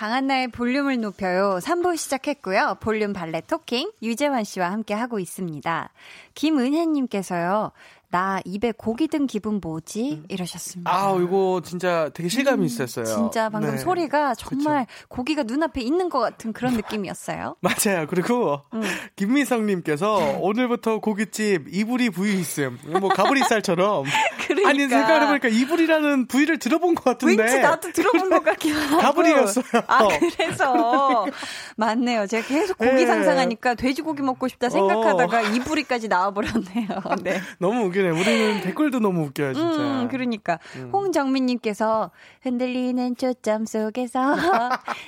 [0.06, 1.58] 강한나의 볼륨을 높여요.
[1.60, 2.76] 3부 시작했고요.
[2.78, 5.90] 볼륨 발레 토킹 유재환 씨와 함께 하고 있습니다.
[6.34, 7.72] 김은혜님께서요.
[8.08, 10.12] 나 입에 고기 든 기분 뭐지?
[10.12, 10.24] 음.
[10.28, 10.90] 이러셨습니다.
[10.90, 13.04] 아, 이거 진짜 되게 실감이 음, 있었어요.
[13.04, 13.78] 진짜 방금 네.
[13.78, 15.06] 소리가 정말 그쵸.
[15.08, 17.56] 고기가 눈앞에 있는 것 같은 그런 느낌이었어요.
[17.60, 18.06] 맞아요.
[18.08, 18.82] 그리고 음.
[19.16, 22.78] 김미성님께서 오늘부터 고깃집 이불이 부위 있음.
[23.00, 24.04] 뭐 가브리살처럼.
[24.72, 24.96] 그러니까.
[24.96, 27.42] 아니 생각해보니까 이불이라는 부위를 들어본 것 같은데.
[27.42, 29.02] 왠지 나도 들어본 것 같긴 하고.
[29.02, 29.64] 가브리였어요.
[29.86, 31.26] 아 그래서
[31.76, 32.26] 맞네요.
[32.26, 33.06] 제가 계속 고기 네.
[33.06, 35.42] 상상하니까 돼지고기 먹고 싶다 생각하다가 어.
[35.42, 36.88] 이불이까지 나와버렸네요.
[37.22, 37.40] 네.
[37.58, 38.10] 너무 웃기네.
[38.10, 39.78] 네, 우리는 댓글도 너무 웃겨요, 진짜.
[39.80, 40.58] 음, 그러니까.
[40.76, 40.90] 음.
[40.92, 42.10] 홍정민님께서
[42.42, 44.36] 흔들리는 초점 속에서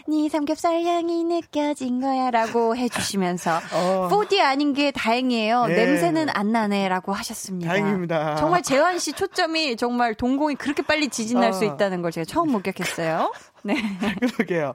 [0.08, 4.08] 네 삼겹살 향이 느껴진 거야 라고 해주시면서 어.
[4.10, 5.66] 4D 아닌 게 다행이에요.
[5.70, 5.74] 예.
[5.74, 7.70] 냄새는 안 나네라고 하셨습니다.
[7.70, 8.36] 다행입니다.
[8.36, 11.52] 정말 재환 씨 초점 이 정말 동공이 그렇게 빨리 지진날 어.
[11.52, 13.32] 수 있다는 걸 제가 처음 목격했어요.
[13.62, 13.74] 네.
[14.20, 14.74] 그러게요.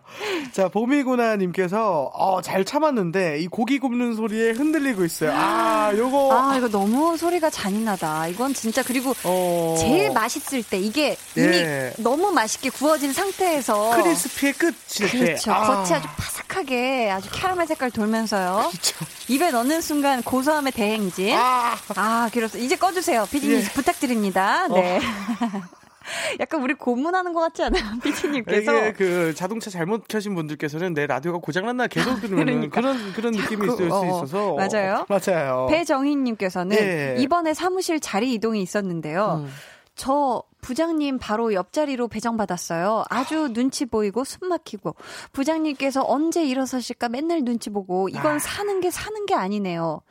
[0.51, 5.32] 자, 보미구나님께서, 어, 잘 참았는데, 이 고기 굽는 소리에 흔들리고 있어요.
[5.34, 6.34] 아, 요거.
[6.34, 8.28] 아, 이거 너무 소리가 잔인하다.
[8.28, 9.76] 이건 진짜, 그리고 어...
[9.80, 11.93] 제일 맛있을 때, 이게 이미 예.
[11.97, 14.01] 너무 맛있게 구워진 상태에서.
[14.01, 15.17] 크리스피의 끝일 때.
[15.26, 15.53] 그렇죠.
[15.53, 15.84] 아.
[15.84, 16.07] 겉이 아주
[16.54, 18.70] 바삭하게 아주 캐러멜 색깔 돌면서요.
[18.70, 19.06] 그렇죠.
[19.28, 21.36] 입에 넣는 순간 고소함의 대행진.
[21.36, 22.60] 아, 아 그렇소.
[22.60, 23.26] 이제 꺼주세요.
[23.32, 23.64] 피디님 예.
[23.74, 24.68] 부탁드립니다.
[24.68, 24.97] 네.
[24.97, 25.01] 어.
[26.39, 28.78] 약간 우리 고문하는 것 같지 않아요, 피디님께서?
[28.78, 32.82] 이게 그 자동차 잘못 켜신 분들께서는 내 라디오가 고장났나 계속 들으면 그러니까.
[32.82, 35.06] 그런 그런 느낌이 있을 수 어, 있어서 맞아요.
[35.08, 35.68] 맞아요.
[35.70, 37.16] 배정희님께서는 예.
[37.20, 39.45] 이번에 사무실 자리 이동이 있었는데요.
[39.45, 39.54] 음.
[39.95, 43.03] 저 부장님 바로 옆자리로 배정받았어요.
[43.09, 44.95] 아주 눈치 보이고 숨 막히고
[45.34, 48.39] 부장님께서 언제 일어서실까 맨날 눈치 보고 이건 아.
[48.39, 50.01] 사는 게 사는 게 아니네요.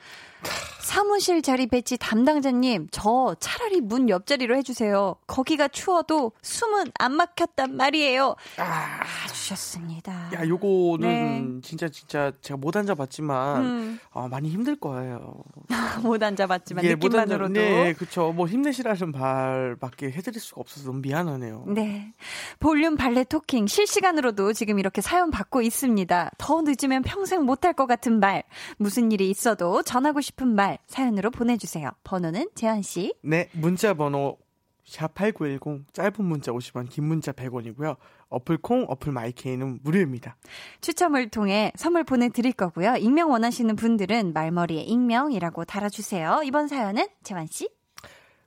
[0.83, 5.15] 사무실 자리 배치 담당자님, 저 차라리 문 옆자리로 해주세요.
[5.29, 8.35] 거기가 추워도 숨은 안 막혔단 말이에요.
[8.59, 10.31] 아, 주셨습니다.
[10.35, 11.61] 야, 요거는 네.
[11.63, 14.01] 진짜 진짜 제가 못 앉아봤지만 음.
[14.11, 15.45] 어, 많이 힘들 거예요.
[16.03, 17.53] 못 앉아봤지만 예, 느낌만으로도.
[17.53, 18.33] 네, 그렇죠.
[18.33, 21.65] 뭐 힘내시라는 말밖에 해드릴 수가 없어서 너무 미안하네요.
[21.69, 22.13] 네,
[22.59, 26.31] 볼륨 발레 토킹 실시간으로도 지금 이렇게 사연 받고 있습니다.
[26.39, 28.43] 더 늦으면 평생 못할 것 같은 말,
[28.79, 31.91] 무슨 일이 있어도 전하고 싶은 말 사연으로 보내주세요.
[32.05, 33.15] 번호는 재현 씨.
[33.23, 34.39] 네, 문자 번호
[34.87, 37.97] 샵8910 짧은 문자 50원 긴 문자 100원이고요.
[38.29, 40.37] 어플 콩 어플 마이케이는 무료입니다.
[40.81, 42.97] 추첨을 통해 선물 보내드릴 거고요.
[42.97, 46.43] 익명 원하시는 분들은 말머리에 익명이라고 달아주세요.
[46.45, 47.69] 이번 사연은 재환 씨.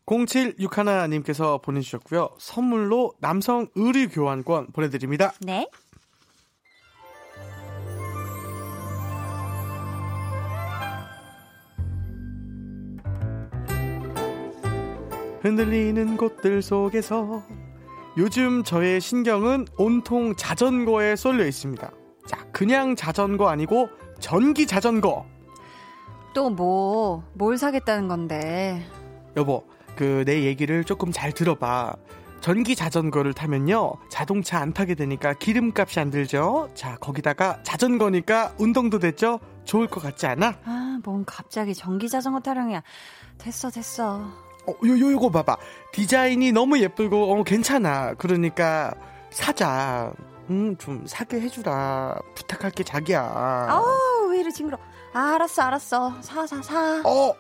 [0.06, 2.30] 0761님께서 보내주셨고요.
[2.38, 5.34] 선물로 남성 의류 교환권 보내드립니다.
[5.42, 5.68] 네.
[15.46, 17.43] 흔들리는 곳들 속에서
[18.18, 21.91] 요즘 저의 신경은 온통 자전거에 쏠려 있습니다.
[22.28, 23.89] 자, 그냥 자전거 아니고
[24.20, 25.24] 전기 자전거.
[26.34, 28.84] 또 뭐, 뭘 사겠다는 건데.
[29.38, 29.64] 여보,
[29.96, 31.93] 그 내 얘기를 조금 잘 들어봐.
[32.41, 36.70] 전기 자전거를 타면요, 자동차 안 타게 되니까 기름값이 안 들죠?
[36.74, 39.39] 자, 거기다가 자전거니까 운동도 됐죠?
[39.64, 40.56] 좋을 것 같지 않아?
[40.66, 42.82] 아, 뭔 갑자기 전기 자전거 타령이야.
[43.38, 44.45] 됐어, 됐어.
[44.68, 45.57] 어, 요, 요, 요거 봐봐.
[45.91, 48.13] 디자인이 너무 예쁘고, 어, 괜찮아.
[48.16, 48.93] 그러니까,
[49.30, 50.11] 사자.
[50.49, 52.18] 음, 좀 사게 해주라.
[52.36, 53.68] 부탁할게, 자기야.
[53.72, 54.78] 어우, 왜 이래 징그러.
[55.13, 56.13] 아, 알았어, 알았어.
[56.22, 57.01] 사, 사, 사.
[57.05, 57.34] 어,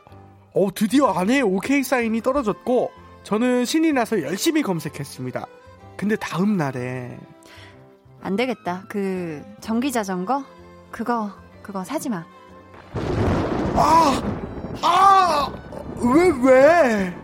[0.53, 2.91] 어, 드디어 안에 오케이 사인이 떨어졌고,
[3.23, 5.45] 저는 신이 나서 열심히 검색했습니다.
[5.97, 7.17] 근데 다음 날에.
[8.21, 8.83] 안 되겠다.
[8.89, 10.43] 그, 전기 자전거?
[10.91, 12.25] 그거, 그거 사지 마.
[13.75, 14.21] 아!
[14.81, 15.64] 아!
[15.95, 17.15] 왜, 왜?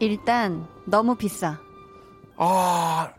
[0.00, 1.58] 일단, 너무 비싸.
[2.36, 3.12] 아,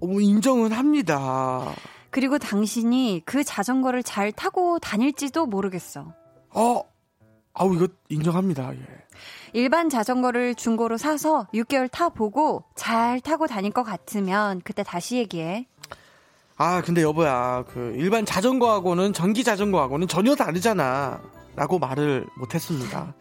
[0.00, 1.72] 뭐 인정은 합니다.
[2.10, 6.12] 그리고 당신이 그 자전거를 잘 타고 다닐지도 모르겠어.
[6.50, 6.80] 어,
[7.52, 8.78] 아우, 이거 인정합니다, 예.
[9.52, 15.68] 일반 자전거를 중고로 사서 6개월 타보고 잘 타고 다닐 것 같으면 그때 다시 얘기해.
[16.56, 21.20] 아, 근데 여보야, 그 일반 자전거하고는 전기 자전거하고는 전혀 다르잖아.
[21.56, 23.14] 라고 말을 못했습니다.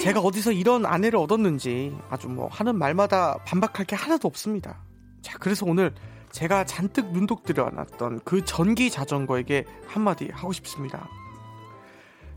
[0.00, 4.78] 제가 어디서 이런 아내를 얻었는지 아주 뭐 하는 말마다 반박할 게 하나도 없습니다.
[5.22, 5.94] 자, 그래서 오늘
[6.30, 11.08] 제가 잔뜩 눈독 들여놨던 그 전기 자전거에게 한마디 하고 싶습니다.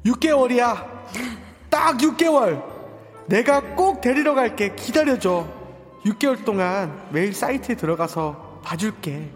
[0.06, 0.88] 6개월이야.
[1.70, 2.64] 딱 6개월.
[3.28, 4.74] 내가 꼭 데리러 갈게.
[4.76, 5.48] 기다려줘.
[6.06, 9.32] 6개월 동안 매일 사이트에 들어가서 봐줄게.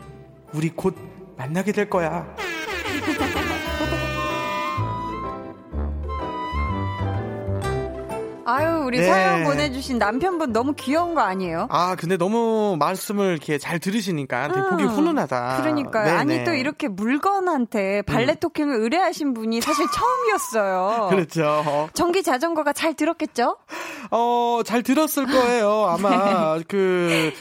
[0.53, 0.95] 우리 곧
[1.37, 2.35] 만나게 될 거야.
[8.45, 9.05] 아유, 우리 네.
[9.05, 11.67] 사연 보내주신 남편분 너무 귀여운 거 아니에요?
[11.69, 15.57] 아, 근데 너무 말씀을 이렇게 잘 들으시니까 되게 음, 보기 훈훈하다.
[15.61, 16.05] 그러니까요.
[16.05, 16.17] 네네.
[16.17, 18.39] 아니, 또 이렇게 물건한테 발레 음.
[18.39, 21.07] 토킹을 의뢰하신 분이 사실 처음이었어요.
[21.11, 21.89] 그렇죠.
[21.93, 23.57] 전기 자전거가 잘 들었겠죠?
[24.11, 25.85] 어, 잘 들었을 거예요.
[25.87, 26.63] 아마, 네.
[26.67, 27.31] 그,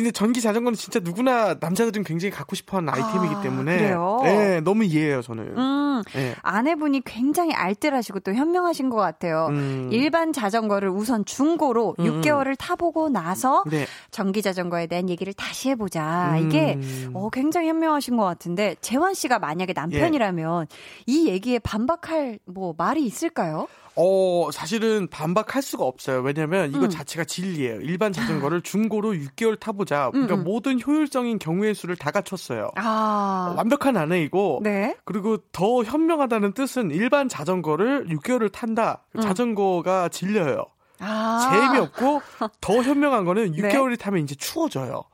[0.00, 4.20] 진짜 전기 자전거는 진짜 누구나 남자들은 굉장히 갖고 싶어하는 아이템이기 아, 때문에 그래요?
[4.24, 5.56] 네, 너무 이해해요 저는.
[5.56, 6.34] 음, 네.
[6.42, 9.48] 아내분이 굉장히 알뜰하시고 또 현명하신 것 같아요.
[9.50, 9.88] 음.
[9.92, 12.04] 일반 자전거를 우선 중고로 음.
[12.04, 13.86] 6개월을 타보고 나서 네.
[14.10, 16.38] 전기 자전거에 대한 얘기를 다시 해보자.
[16.38, 17.10] 이게 음.
[17.14, 20.76] 어, 굉장히 현명하신 것 같은데 재환 씨가 만약에 남편이라면 예.
[21.06, 23.68] 이 얘기에 반박할 뭐 말이 있을까요?
[24.02, 26.20] 어, 사실은 반박할 수가 없어요.
[26.20, 26.88] 왜냐면 이거 음.
[26.88, 27.80] 자체가 진리예요.
[27.82, 30.08] 일반 자전거를 중고로 6개월 타보자.
[30.10, 30.44] 그러니까 음, 음.
[30.44, 32.70] 모든 효율적인 경우의 수를 다 갖췄어요.
[32.76, 33.54] 아.
[33.58, 34.96] 완벽한 아내이고, 네.
[35.04, 39.04] 그리고 더 현명하다는 뜻은 일반 자전거를 6개월을 탄다.
[39.16, 39.20] 음.
[39.20, 40.64] 자전거가 질려요.
[41.00, 41.50] 아.
[41.52, 42.22] 재미없고
[42.60, 43.96] 더 현명한 거는 6개월이 네?
[43.96, 45.04] 타면 이제 추워져요.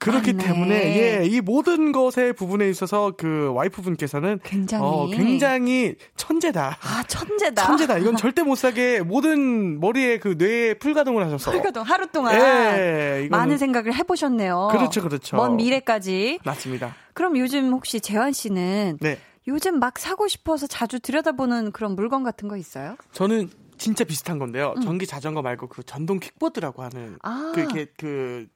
[0.00, 0.44] 그렇기 맞네.
[0.44, 0.74] 때문에
[1.20, 6.78] 예, 이 모든 것의 부분에 있어서 그 와이프분께서는 굉장히 어, 굉장히 천재다.
[6.80, 7.66] 아, 천재다.
[7.66, 7.98] 천재다.
[7.98, 13.58] 이건 절대 못 사게 모든 머리에 그 뇌에 풀가동을 하셔서 풀가동 하루 동안 예, 많은
[13.58, 14.68] 생각을 해 보셨네요.
[14.72, 15.02] 그렇죠.
[15.02, 15.36] 그렇죠.
[15.36, 16.38] 먼 미래까지.
[16.44, 16.94] 맞습니다.
[17.12, 19.18] 그럼 요즘 혹시 재환 씨는 네.
[19.48, 22.96] 요즘 막 사고 싶어서 자주 들여다보는 그런 물건 같은 거 있어요?
[23.12, 24.74] 저는 진짜 비슷한 건데요.
[24.76, 24.82] 음.
[24.82, 27.52] 전기 자전거 말고 그 전동 킥보드라고 하는 아.
[27.54, 28.46] 그 이렇게 그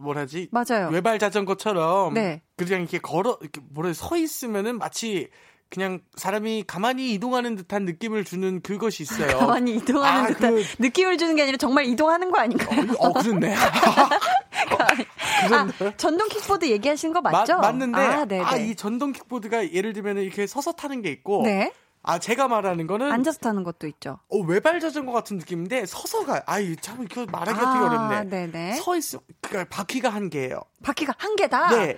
[0.00, 0.48] 뭐라지?
[0.50, 0.88] 맞아요.
[0.90, 2.42] 외발 자전거처럼 네.
[2.56, 5.28] 그냥 이렇게 걸어 이렇게 뭐라 서 있으면은 마치
[5.70, 9.38] 그냥 사람이 가만히 이동하는 듯한 느낌을 주는 그것이 있어요.
[9.38, 10.64] 가만히 이동하는 아, 듯한 그...
[10.80, 12.86] 느낌을 주는 게 아니라 정말 이동하는 거 아닌가요?
[12.98, 13.54] 어, 어 그렇네.
[15.52, 17.54] 아, 전동 킥보드 얘기하시는 거 맞죠?
[17.54, 21.72] 마, 맞는데 아, 아, 이 전동 킥보드가 예를 들면 이렇게 서서 타는 게 있고 네?
[22.02, 24.18] 아 제가 말하는 거는 앉아서 타는 것도 있죠.
[24.28, 26.42] 어 외발 자전거 같은 느낌인데 서서 가.
[26.46, 28.24] 아이 참 이거 말하기가 아, 되게 어렵네.
[28.30, 28.74] 네네.
[28.76, 29.20] 서 있어.
[29.42, 30.60] 그러니까 바퀴가 한 개예요.
[30.82, 31.68] 바퀴가 한 개다.
[31.76, 31.96] 네.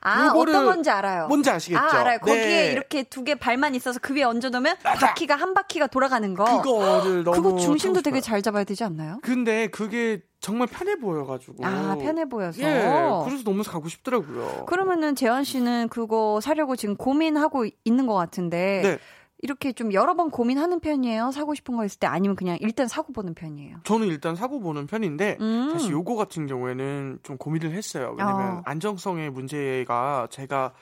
[0.00, 1.26] 아, 어떤 건지 알아요.
[1.26, 1.82] 뭔지 아시겠죠?
[1.82, 2.18] 아, 알아요.
[2.20, 2.72] 거기에 네.
[2.72, 6.44] 이렇게 두 개 발만 있어서 그 위에 얹어놓으면 바퀴가 한 바퀴가 돌아가는 거.
[6.62, 9.18] 그거를 너무 그거 중심도 되게 잘 잡아야 되지 않나요?
[9.22, 11.66] 근데 그게 정말 편해 보여가지고.
[11.66, 12.62] 아, 편해 보여서.
[12.62, 12.88] 예,
[13.24, 14.66] 그래서 너무 가고 싶더라고요.
[14.66, 18.80] 그러면은 재현 씨는 그거 사려고 지금 고민하고 있는 것 같은데.
[18.84, 18.98] 네.
[19.40, 21.30] 이렇게 좀 여러 번 고민하는 편이에요?
[21.30, 23.78] 사고 싶은 거 있을 때 아니면 그냥 일단 사고 보는 편이에요?
[23.84, 25.70] 저는 일단 사고 보는 편인데 음.
[25.72, 28.14] 사실 요거 같은 경우에는 좀 고민을 했어요.
[28.18, 28.62] 왜냐면 어.
[28.64, 30.72] 안정성의 문제가 제가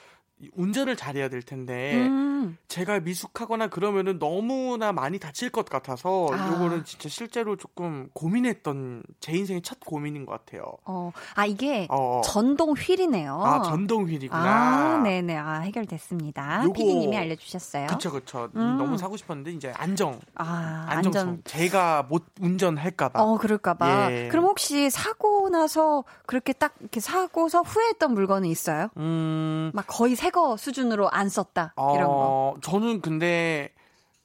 [0.54, 2.58] 운전을 잘해야 될 텐데 음.
[2.68, 6.52] 제가 미숙하거나 그러면은 너무나 많이 다칠 것 같아서 아.
[6.52, 10.64] 요거는 진짜 실제로 조금 고민했던 제 인생의 첫 고민인 것 같아요.
[10.84, 12.18] 어, 아 이게 어.
[12.18, 12.20] 어.
[12.22, 13.42] 전동 휠이네요.
[13.42, 14.36] 아 전동 휠이구나.
[14.36, 16.64] 아, 네네, 아 해결됐습니다.
[16.64, 17.86] 요거, 피디님이 알려주셨어요.
[17.88, 18.50] 그쵸 그쵸.
[18.54, 18.76] 음.
[18.76, 20.20] 너무 사고 싶었는데 이제 안정.
[20.34, 21.20] 아 안정성.
[21.20, 21.42] 안전.
[21.44, 23.22] 제가 못 운전할까봐.
[23.22, 24.12] 어 그럴까봐.
[24.12, 24.28] 예.
[24.28, 28.88] 그럼 혹시 사고 나서 그렇게 딱 이렇게 사고서 후회했던 물건은 있어요?
[28.98, 29.70] 음.
[29.74, 32.56] 막 거의 새거 수준으로 안 썼다 이런 어, 거.
[32.62, 33.70] 저는 근데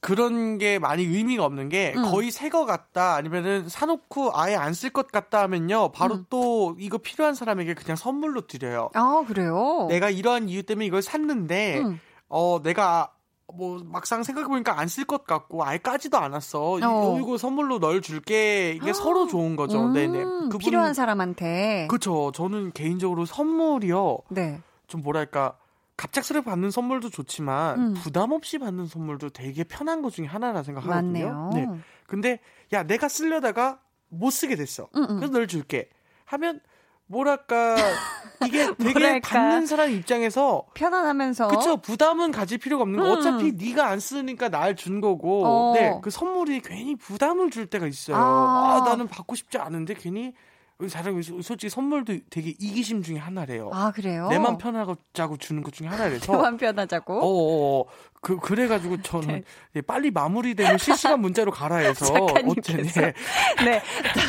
[0.00, 2.10] 그런 게 많이 의미가 없는 게 음.
[2.10, 6.26] 거의 새 거 같다 아니면은 사놓고 아예 안 쓸 것 같다 하면요 바로 음.
[6.28, 8.90] 또 이거 필요한 사람에게 그냥 선물로 드려요.
[8.94, 9.86] 아 그래요?
[9.88, 12.00] 내가 이러한 이유 때문에 이걸 샀는데 음.
[12.28, 13.12] 어 내가
[13.54, 16.78] 뭐 막상 생각해보니까 안 쓸 것 같고 아예 까지도 않았어.
[16.82, 17.18] 어.
[17.20, 18.72] 이거 선물로 널 줄게.
[18.72, 18.92] 이게 아.
[18.94, 19.80] 서로 좋은 거죠.
[19.84, 19.92] 음.
[19.92, 20.18] 네네.
[20.24, 21.86] 그분, 필요한 사람한테.
[21.88, 22.32] 그렇죠.
[22.34, 24.18] 저는 개인적으로 선물이요.
[24.30, 24.60] 네.
[24.88, 25.54] 좀 뭐랄까
[26.02, 27.94] 갑작스레 받는 선물도 좋지만 음.
[27.94, 31.28] 부담 없이 받는 선물도 되게 편한 것 중에 하나라 생각하거든요.
[31.32, 31.50] 맞네요.
[31.54, 31.68] 네.
[32.08, 32.40] 근데
[32.72, 33.78] 야 내가 쓰려다가
[34.08, 34.88] 못 쓰게 됐어.
[34.96, 35.10] 음음.
[35.10, 35.16] 음.
[35.18, 35.88] 그래서 널 줄게.
[36.24, 36.58] 하면
[37.06, 37.76] 뭐랄까
[38.46, 39.28] 이게 되게 뭐랄까.
[39.28, 43.18] 받는 사람 입장에서 편안하면서 그쵸 부담은 가질 필요가 없는 거 음.
[43.18, 45.72] 어차피 네가 안 쓰니까 날 준 거고 어.
[45.74, 48.20] 네그 선물이 괜히 부담을 줄 때가 있어요 아.
[48.82, 50.32] 아 나는 받고 싶지 않은데 괜히
[50.88, 53.70] 자장 솔직히 선물도 되게 이기심 중에 하나래요.
[53.72, 54.28] 아 그래요?
[54.28, 56.32] 내맘 편하자고 주는 것 중에 하나래서.
[56.32, 57.20] 내맘 편하자고?
[57.20, 57.84] 어, 어, 어.
[58.22, 59.42] 그 그래가지고 저는
[59.72, 59.80] 네.
[59.82, 62.06] 빨리 마무리되면 실시간 문자로 가라 해서
[62.46, 63.12] 어쨌든 네.
[63.64, 63.82] 네.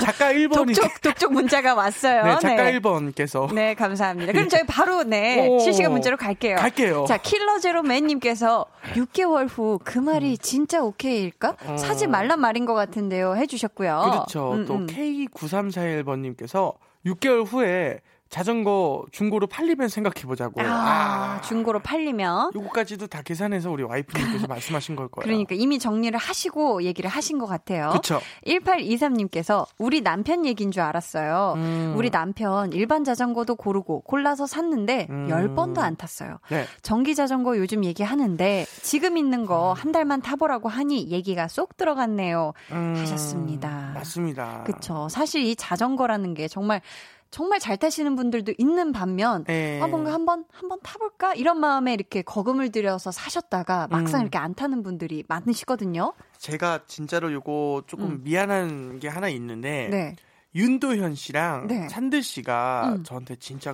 [0.04, 2.24] 작가 1번이 독촉 독촉 문자가 왔어요.
[2.24, 2.80] 네, 작가 네.
[2.80, 4.32] 1번께서 네 감사합니다.
[4.32, 6.56] 그럼 저희 바로 네 오, 실시간 문자로 갈게요.
[6.56, 7.06] 갈게요.
[7.08, 8.66] 자 킬러 제로 맨님께서
[8.96, 10.38] 6개월 후 그 말이 음.
[10.42, 11.58] 진짜 오케이일까?
[11.68, 11.78] 어.
[11.78, 13.36] 사지 말란 말인 것 같은데요.
[13.36, 14.02] 해주셨고요.
[14.12, 14.54] 그렇죠.
[14.54, 14.88] 음, 또 음.
[14.88, 16.74] K9341번님께서
[17.06, 18.00] 6개월 후에
[18.34, 20.60] 자전거 중고로 팔리면 생각해 보자고.
[20.62, 20.66] 아,
[21.38, 22.54] 아, 중고로 팔리면.
[22.56, 25.24] 요거까지도 다 계산해서 우리 와이프님께서 말씀하신 걸 거예요.
[25.24, 27.90] 그러니까 이미 정리를 하시고 얘기를 하신 것 같아요.
[27.90, 28.20] 그렇죠.
[28.48, 31.54] 1823님께서 우리 남편 얘기인 줄 알았어요.
[31.58, 31.94] 음.
[31.96, 35.28] 우리 남편 일반 자전거도 고르고 골라서 샀는데 음.
[35.30, 36.40] 10번도 안 탔어요.
[36.50, 36.66] 네.
[36.82, 42.54] 전기 자전거 요즘 얘기하는데 지금 있는 거 한 달만 타보라고 하니 얘기가 쏙 들어갔네요.
[42.72, 42.96] 음.
[42.98, 43.92] 하셨습니다.
[43.94, 44.64] 맞습니다.
[44.66, 45.08] 그렇죠.
[45.10, 46.82] 사실 이 자전거라는 게 정말
[47.34, 49.82] 정말 잘 타시는 분들도 있는 반면 네.
[49.82, 54.22] 아 뭔가 한번 한번 타볼까 이런 마음에 이렇게 거금을 들여서 사셨다가 막상 음.
[54.22, 56.14] 이렇게 안 타는 분들이 많으시거든요.
[56.38, 58.22] 제가 진짜로 요거 조금 음.
[58.24, 60.16] 미안한 게 하나 있는데 네.
[60.54, 61.88] 윤도현 씨랑 네.
[61.88, 63.04] 찬들 씨가 음.
[63.04, 63.74] 저한테 진짜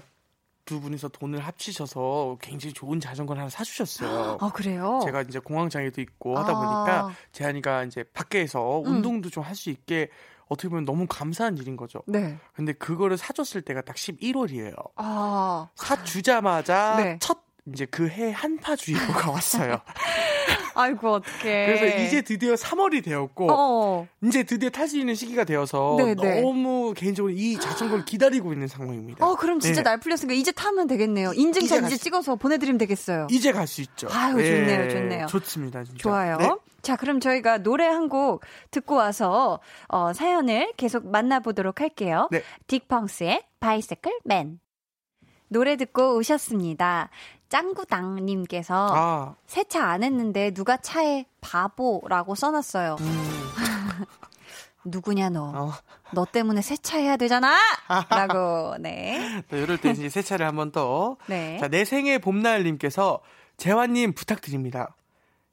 [0.63, 4.37] 두 분이서 돈을 합치셔서 굉장히 좋은 자전거를 하나 사주셨어요.
[4.39, 5.01] 아 그래요?
[5.03, 6.55] 제가 이제 공황장애도 있고 하다 아.
[6.55, 8.85] 보니까 재한이가 이제 밖에서 음.
[8.85, 10.09] 운동도 좀 할 수 있게
[10.49, 12.01] 어떻게 보면 너무 감사한 일인 거죠.
[12.07, 12.37] 네.
[12.53, 14.73] 근데 그거를 사줬을 때가 딱 11월이에요.
[14.95, 15.69] 아.
[15.75, 17.17] 사주자마자 네.
[17.21, 19.79] 첫 이제 그 해 한파주의보가 왔어요.
[20.75, 21.65] 아이고 어떡해.
[21.65, 26.15] 그래서 이제 드디어 3월이 되었고 어 이제 드디어 탈 수 있는 시기가 되어서 네네.
[26.15, 26.41] 네.
[26.41, 29.25] 너무 개인적으로 이 자전거를 기다리고 있는 상황입니다.
[29.25, 29.89] 어 그럼 진짜 네.
[29.89, 31.33] 날 풀렸으니까 이제 타면 되겠네요.
[31.33, 33.27] 인증샷 이제, 이제 찍어서 보내드리면 되겠어요.
[33.29, 34.07] 이제 갈 수 있죠.
[34.11, 34.49] 아유 네.
[34.49, 35.25] 좋네요, 좋네요.
[35.27, 35.99] 좋습니다, 진짜.
[36.01, 36.37] 좋아요.
[36.37, 36.49] 네.
[36.81, 38.41] 자, 그럼 저희가 노래 한 곡
[38.71, 39.59] 듣고 와서
[39.89, 42.27] 어, 사연을 계속 만나보도록 할게요.
[42.31, 42.41] 네.
[42.67, 44.59] 딕펑스의 바이세클 맨.
[45.49, 47.09] 노래 듣고 오셨습니다.
[47.49, 49.35] 짱구당님께서 아.
[49.47, 52.95] 세차 안 했는데 누가 차에 바보라고 써놨어요.
[52.99, 53.29] 음.
[54.85, 55.51] 누구냐 너?
[55.53, 55.71] 어.
[56.13, 57.57] 너 때문에 세차해야 되잖아.
[58.09, 59.43] 라고 네.
[59.49, 61.17] 네 이럴 때 이제 세차를 한번 더.
[61.27, 61.57] 네.
[61.59, 63.19] 자, 내 생애 봄날 님께서
[63.57, 64.95] 재환 님 부탁드립니다.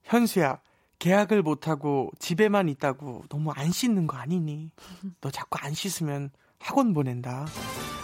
[0.05, 0.61] 현수야,
[0.99, 4.71] 계약을 못 하고 집에만 있다고 너무 안 씻는 거 아니니?
[5.21, 6.31] 너 자꾸 안 씻으면
[6.67, 7.47] 학원 보낸다.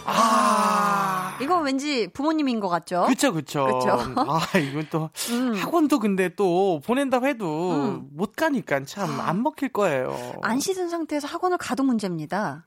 [0.05, 3.05] 아, 이건 왠지 부모님인 것 같죠?
[3.07, 3.65] 그쵸, 그쵸.
[3.65, 3.99] 그쵸.
[4.17, 5.53] 아, 이건 또, 음.
[5.55, 8.07] 학원도 근데 또 보낸다 해도 음.
[8.13, 10.33] 못 가니까 참 안 먹힐 거예요.
[10.41, 12.63] 안 씻은 상태에서 학원을 가도 문제입니다.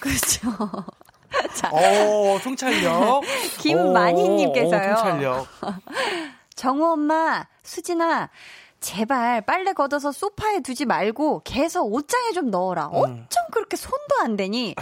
[0.00, 0.50] 그렇죠.
[1.54, 1.68] 자.
[1.72, 3.22] 오, 통찰력.
[3.58, 4.94] 김만희님께서요.
[4.96, 5.46] 통찰력.
[6.54, 8.30] 정우 엄마, 수진아,
[8.80, 12.86] 제발 빨래 걷어서 소파에 두지 말고 개서 옷장에 좀 넣어라.
[12.86, 12.94] 음.
[12.94, 14.74] 어쩜 그렇게 손도 안 대니?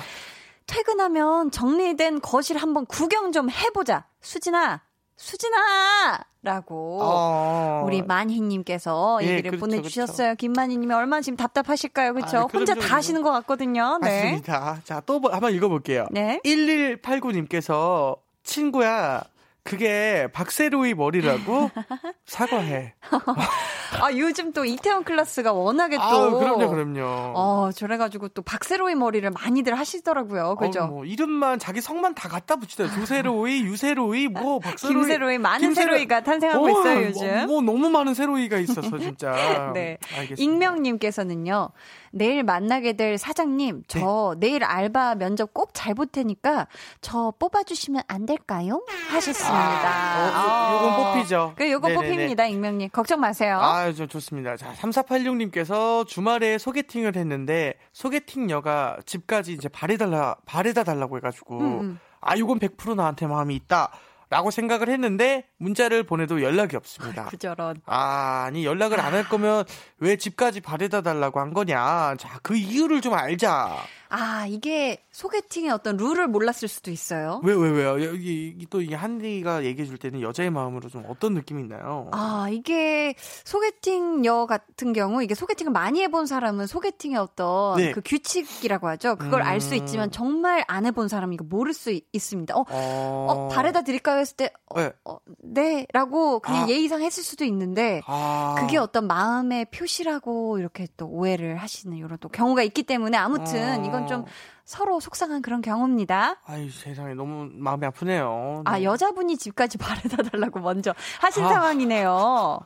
[0.67, 4.07] 퇴근하면 정리된 거실 한번 구경 좀 해보자.
[4.21, 4.83] 수진아,
[5.17, 6.25] 수진아!
[6.43, 7.83] 라고 어...
[7.87, 10.29] 우리 만희님께서 예, 얘기를 그렇죠, 보내주셨어요.
[10.29, 10.37] 그렇죠.
[10.37, 12.13] 김만희님이 얼마나 지금 답답하실까요?
[12.13, 12.39] 그렇죠?
[12.39, 13.99] 아, 혼자 다 하시는 것 같거든요.
[14.03, 14.25] 네.
[14.25, 14.81] 맞습니다.
[14.85, 16.07] 자, 또뭐 한번 읽어볼게요.
[16.11, 16.41] 네.
[16.45, 19.23] 1189님께서 친구야
[19.63, 21.71] 그게 박세로이 머리라고
[22.27, 22.95] 사과해.
[24.01, 27.33] 아 요즘 또 이태원 클라스가 워낙에 또 아, 그럼요, 그럼요.
[27.35, 30.83] 어, 저래가지고 또 박세로이 머리를 많이들 하시더라고요, 그죠?
[30.83, 32.91] 어, 뭐 이름만 자기 성만 다 갖다 붙이다.
[32.95, 35.93] 조세로이, 유세로이, 뭐 박세로이, 김세로이 많은 김세로...
[35.93, 37.47] 세로이가 탄생하고 어, 있어요 요즘.
[37.47, 39.31] 뭐, 뭐, 너무 많은 세로이가 있어서 진짜.
[39.75, 39.99] 네.
[40.17, 40.43] 알겠습니다.
[40.43, 41.71] 익명님께서는요.
[42.11, 44.49] 내일 만나게 될 사장님, 저 네.
[44.49, 46.67] 내일 알바 면접 꼭 잘 볼 테니까
[47.01, 48.85] 저 뽑아주시면 안 될까요?
[49.11, 49.55] 하셨습니다.
[49.59, 51.53] 아, 요, 건 뽑히죠.
[51.57, 52.09] 그 요거 네네네.
[52.09, 52.89] 뽑힙니다, 익명님.
[52.93, 53.59] 걱정 마세요.
[53.61, 54.57] 아, 저 좋습니다.
[54.57, 61.99] 자, 3486님께서 주말에 소개팅을 했는데 소개팅녀가 집까지 이제 바래달라, 바래다 달라고 해가지고 음, 음.
[62.21, 63.91] 아, 요건 100% 나한테 마음이 있다.
[64.35, 67.27] 라고 생각을 했는데 문자를 보내도 연락이 없습니다.
[67.31, 67.81] 그 저런.
[67.87, 69.65] 아, 니 연락을 안 할 거면
[69.99, 72.17] 왜 집까지 바래다 달라고 한 거냐.
[72.19, 73.77] 자, 그 이유를 좀 알자.
[74.09, 77.41] 아, 이게 소개팅의 어떤 룰을 몰랐을 수도 있어요.
[77.43, 78.05] 왜, 왜, 왜요?
[78.05, 82.11] 여기 또 이게 한디가 얘기해 줄 때는 여자의 마음으로 좀 어떤 느낌이 있나요?
[82.13, 83.15] 아, 이게
[83.45, 87.93] 소개팅녀 같은 경우 이게 소개팅을 많이 해본 사람은 소개팅의 어떤 네.
[87.93, 89.17] 그 규칙이라고 하죠.
[89.17, 89.47] 그걸 음...
[89.47, 92.55] 알수 있지만 정말 안 해본 사람은 이거 모를 수 있습니다.
[92.57, 93.27] 어, 어...
[93.29, 94.24] 어 바래다 드릴까요?
[94.25, 94.91] 했을 때, 어, 네.
[95.05, 95.87] 어, 네.
[95.93, 96.69] 라고 그냥 아...
[96.69, 98.57] 예의상 했을 수도 있는데, 아...
[98.59, 103.85] 그게 어떤 마음의 표시라고 이렇게 또 오해를 하시는 이런 또 경우가 있기 때문에 아무튼 어...
[103.87, 104.25] 이건 좀
[104.65, 106.37] 서로 속상한 그런 경우입니다.
[106.47, 108.63] 아유 세상에 너무 마음이 아프네요.
[108.65, 108.77] 아, 네.
[108.77, 111.49] 아 여자분이 집까지 바래다 달라고 먼저 하신 아.
[111.49, 112.61] 상황이네요.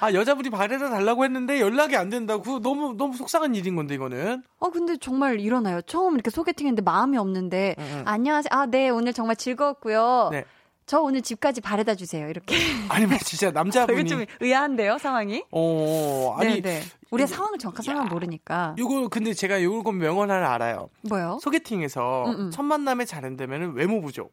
[0.00, 4.42] 아 여자분이 바래다 달라고 했는데 연락이 안 된다고 너무 너무 속상한 일인 건데 이거는.
[4.58, 5.82] 어 근데 정말 일어나요.
[5.82, 8.02] 처음 이렇게 소개팅했는데 마음이 없는데 응, 응.
[8.06, 8.48] 안녕하세요.
[8.50, 10.30] 아 네 오늘 정말 즐거웠고요.
[10.32, 10.44] 네.
[10.86, 12.28] 저 오늘 집까지 바래다 주세요.
[12.28, 12.54] 이렇게.
[12.88, 15.44] 아니면 진짜 남자분이 이게 좀 의아한데요, 상황이?
[15.50, 16.82] 어, 아니 네네.
[17.10, 18.76] 우리가 상황을 정확한 상황을 모르니까.
[18.78, 20.88] 요거 근데 제가 요거 명언 하나 알아요.
[21.02, 21.38] 뭐요?
[21.42, 22.50] 소개팅에서 음음.
[22.52, 24.32] 첫 만남에 잘 안 되면은 외모 부족.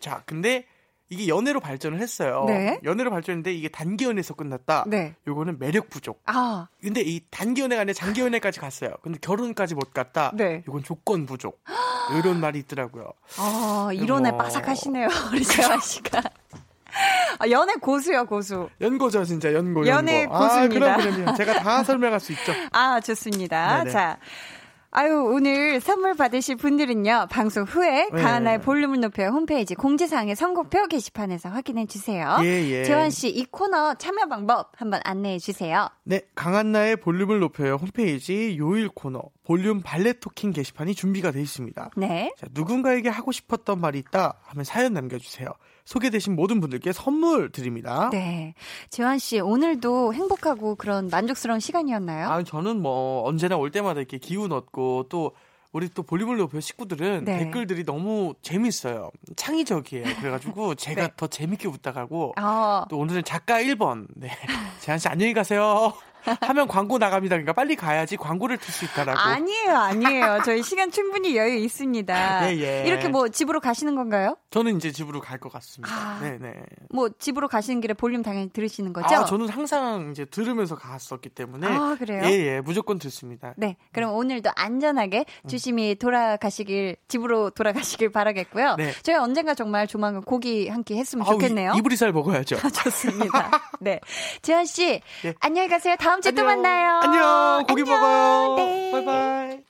[0.00, 0.64] 자, 근데
[1.12, 2.44] 이게 연애로 발전을 했어요.
[2.46, 2.80] 네.
[2.84, 4.84] 연애로 발전했는데 이게 단기 연애에서 끝났다.
[4.86, 5.14] 네.
[5.28, 6.22] 요거는 매력 부족.
[6.24, 6.68] 아.
[6.80, 8.94] 근데 이 단기 연애가 아니라 장기 연애까지 갔어요.
[9.02, 10.32] 근데 결혼까지 못 갔다.
[10.34, 10.64] 네.
[10.66, 11.62] 요건 조건 부족.
[12.18, 13.12] 이런 말이 있더라고요.
[13.38, 14.38] 아, 이론에 뭐...
[14.38, 15.08] 빠삭하시네요.
[15.32, 16.22] 우리 재환 씨가.
[17.38, 18.68] 아, 연애 고수요, 고수.
[18.80, 19.86] 연고죠, 진짜 연고.
[19.86, 20.38] 연애 연고.
[20.38, 20.94] 고수입니다.
[20.94, 21.36] 아, 그럼, 그럼요.
[21.36, 22.52] 제가 다 설명할 수 있죠.
[22.70, 23.78] 아, 좋습니다.
[23.78, 23.90] 네네.
[23.90, 24.18] 자.
[24.94, 28.22] 아유, 오늘 선물 받으실 분들은요, 방송 후에 네.
[28.22, 32.36] 가하나의 볼륨을 높여 홈페이지 공지사항의 선곡표 게시판에서 확인해 주세요.
[32.42, 32.84] 예, 예.
[32.84, 35.88] 재환씨, 이 코너 참여 방법 한번 안내해 주세요.
[36.04, 41.92] 네, 강한나의 볼륨을 높여요 홈페이지 요일 코너, 볼륨 발레 토킹 게시판이 준비가 되어 있습니다.
[41.96, 42.30] 네.
[42.36, 45.48] 자, 누군가에게 하고 싶었던 말이 있다 하면 사연 남겨주세요.
[45.84, 48.08] 소개되신 모든 분들께 선물 드립니다.
[48.12, 48.54] 네.
[48.90, 52.28] 재환 씨, 오늘도 행복하고 그런 만족스러운 시간이었나요?
[52.28, 55.32] 아, 저는 뭐 언제나 올 때마다 이렇게 기운 얻고 또
[55.72, 57.38] 우리 또 볼륨을 높여 식구들은 네.
[57.38, 59.10] 댓글들이 너무 재밌어요.
[59.36, 60.16] 창의적이에요.
[60.20, 61.12] 그래가지고 제가 네.
[61.16, 62.84] 더 재밌게 웃다 가고 어.
[62.90, 64.06] 또 오늘은 작가 1번.
[64.14, 64.30] 네.
[64.80, 65.94] 재한 씨 안녕히 가세요.
[66.40, 67.34] 하면 광고 나갑니다.
[67.36, 69.18] 그러니까 빨리 가야지 광고를 틀 수 있다라고.
[69.18, 70.38] 아니에요, 아니에요.
[70.44, 72.12] 저희 시간 충분히 여유 있습니다.
[72.52, 72.84] 예, 예.
[72.86, 74.36] 이렇게 뭐 집으로 가시는 건가요?
[74.50, 75.92] 저는 이제 집으로 갈 것 같습니다.
[75.94, 76.52] 아, 네, 네.
[76.90, 79.14] 뭐 집으로 가시는 길에 볼륨 당연히 들으시는 거죠?
[79.14, 81.66] 아, 저는 항상 이제 들으면서 갔었기 때문에.
[81.66, 82.22] 아, 그래요?
[82.24, 82.60] 예, 예.
[82.60, 83.54] 무조건 듣습니다.
[83.56, 83.76] 네.
[83.92, 84.16] 그럼 음.
[84.16, 85.48] 오늘도 안전하게 음.
[85.48, 88.76] 조심히 돌아가시길, 집으로 돌아가시길 바라겠고요.
[88.76, 88.92] 네.
[89.02, 91.74] 저희 언젠가 정말 조만간 고기 한 끼 했으면 좋겠네요.
[91.78, 92.56] 이불이살 먹어야죠.
[92.82, 93.50] 좋습니다.
[93.80, 94.00] 네.
[94.42, 95.34] 재현 씨, 예.
[95.40, 95.94] 안녕히 가세요.
[95.96, 97.00] 다음 주에 또 만나요.
[97.02, 97.64] 안녕.
[97.66, 98.00] 고기 안녕.
[98.00, 98.56] 먹어요.
[98.56, 98.90] 네.
[98.92, 99.62] 바이바이.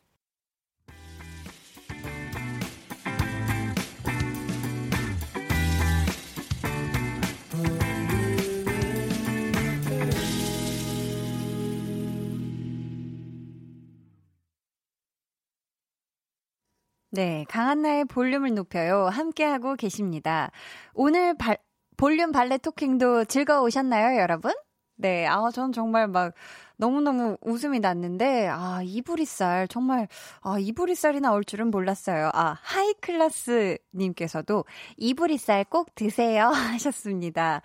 [17.14, 19.06] 네, 강한나의 볼륨을 높여요.
[19.06, 20.50] 함께하고 계십니다.
[20.94, 21.58] 오늘 발,
[21.96, 24.52] 볼륨 발레 토킹도 즐거우셨나요, 여러분?
[24.96, 26.32] 네, 아, 전 정말 막
[26.76, 30.08] 너무너무 웃음이 났는데, 아, 이불이쌀, 정말,
[30.42, 32.30] 아, 이불이쌀이 나 올 줄은 몰랐어요.
[32.34, 34.64] 아, 하이클라스 님께서도
[34.96, 37.62] 이불이쌀 꼭 드세요 하셨습니다.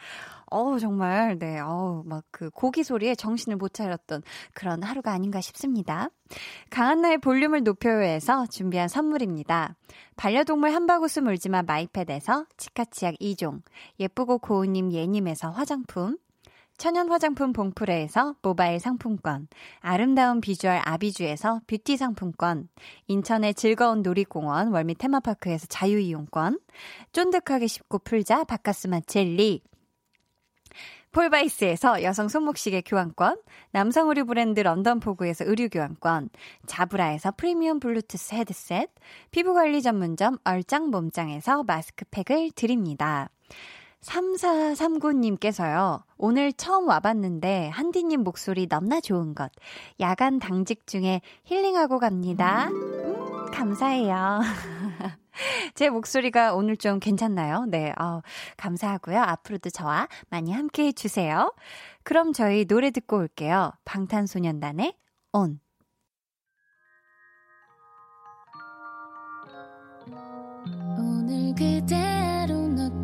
[0.50, 4.22] 어우, 정말, 네, 어우, 막 그 고기 소리에 정신을 못 차렸던
[4.54, 6.10] 그런 하루가 아닌가 싶습니다.
[6.70, 9.76] 강한나의 볼륨을 높여요에서 준비한 선물입니다.
[10.18, 13.62] 반려동물 한바구스 물지마 마이패드에서 치카치약 2종,
[14.00, 16.18] 예쁘고 고운님 예님에서 화장품,
[16.78, 19.48] 천연 화장품 봉프레에서 모바일 상품권,
[19.80, 22.70] 아름다운 비주얼 아비주에서 뷰티 상품권,
[23.08, 26.60] 인천의 즐거운 놀이공원 월미 테마파크에서 자유이용권,
[27.14, 29.64] 쫀득하게 씹고 풀자 바카스마 젤리,
[31.14, 36.30] 폴바이스에서 여성 손목시계 교환권, 남성 의류 브랜드 런던포그에서 의류 교환권,
[36.68, 38.92] 자브라에서 프리미엄 블루투스 헤드셋,
[39.32, 43.32] 피부관리 전문점 얼짱 몸짱에서 마스크팩을 드립니다.
[44.02, 49.52] 3439님께서요, 오늘 처음 와봤는데, 한디님 목소리 너무나 좋은 것.
[50.00, 52.70] 야간 당직 중에 힐링하고 갑니다.
[52.70, 54.42] 음, 감사해요.
[55.76, 57.66] 제 목소리가 오늘 좀 괜찮나요?
[57.68, 58.22] 네, 어,
[58.58, 59.20] 감사하고요.
[59.20, 61.54] 앞으로도 저와 많이 함께 해주세요.
[62.04, 63.72] 그럼 저희 노래 듣고 올게요.
[63.86, 64.94] 방탄소년단의
[65.34, 65.60] On.
[70.98, 73.04] 오늘 그대로는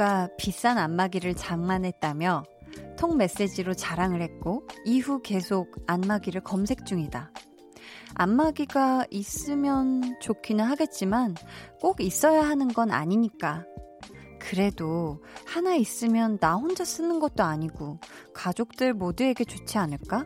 [0.00, 2.44] 친구가 비싼 안마기를 장만했다며
[2.98, 7.30] 톡 메시지로 자랑을 했고 이후 계속 안마기를 검색 중이다.
[8.14, 11.34] 안마기가 있으면 좋기는 하겠지만
[11.80, 13.64] 꼭 있어야 하는 건 아니니까.
[14.40, 18.00] 그래도 하나 있으면 나 혼자 쓰는 것도 아니고
[18.32, 20.24] 가족들 모두에게 좋지 않을까?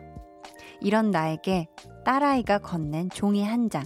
[0.79, 1.67] 이런 나에게
[2.05, 3.83] 딸아이가 건넨 종이 한 장.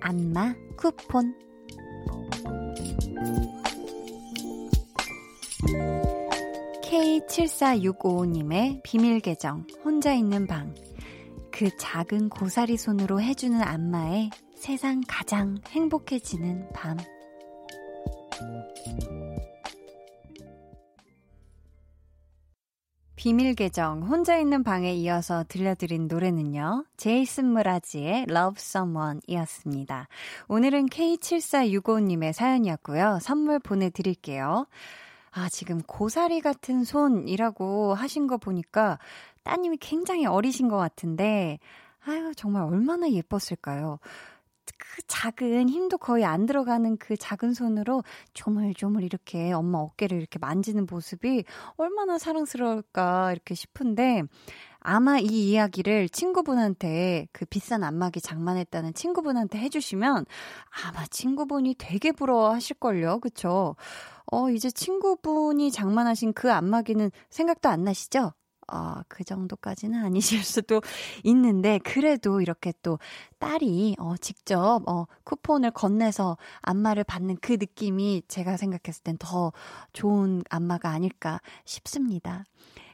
[0.00, 1.34] 안마 쿠폰.
[6.82, 10.74] K74655님의 비밀 계정, 혼자 있는 방.
[11.50, 16.96] 그 작은 고사리 손으로 해주는 안마에 세상 가장 행복해지는 밤.
[23.16, 26.84] 비밀 계정 혼자 있는 방에 이어서 들려드린 노래는요.
[26.96, 30.06] 제이슨 무라지의 Love Someone 이었습니다.
[30.46, 33.18] 오늘은 K7465님의 사연이었고요.
[33.20, 34.66] 선물 보내드릴게요.
[35.36, 38.98] 아, 지금 고사리 같은 손이라고 하신 거 보니까
[39.42, 41.58] 따님이 굉장히 어리신 것 같은데,
[42.06, 43.98] 아유, 정말 얼마나 예뻤을까요?
[44.78, 50.86] 그 작은 힘도 거의 안 들어가는 그 작은 손으로 조물조물 이렇게 엄마 어깨를 이렇게 만지는
[50.88, 51.44] 모습이
[51.76, 54.22] 얼마나 사랑스러울까 이렇게 싶은데
[54.88, 60.26] 아마 이 이야기를 친구분한테 그 비싼 안마기 장만했다는 친구분한테 해주시면
[60.84, 63.18] 아마 친구분이 되게 부러워하실걸요.
[63.18, 63.74] 그쵸?
[64.30, 68.32] 어, 이제 친구분이 장만하신 그 안마기는 생각도 안 나시죠?
[68.68, 70.80] 아, 그 정도까지는 아니실 수도
[71.24, 72.98] 있는데, 그래도 이렇게 또
[73.38, 79.52] 딸이, 어, 직접, 어, 쿠폰을 건네서 안마를 받는 그 느낌이 제가 생각했을 땐 더
[79.92, 82.44] 좋은 안마가 아닐까 싶습니다.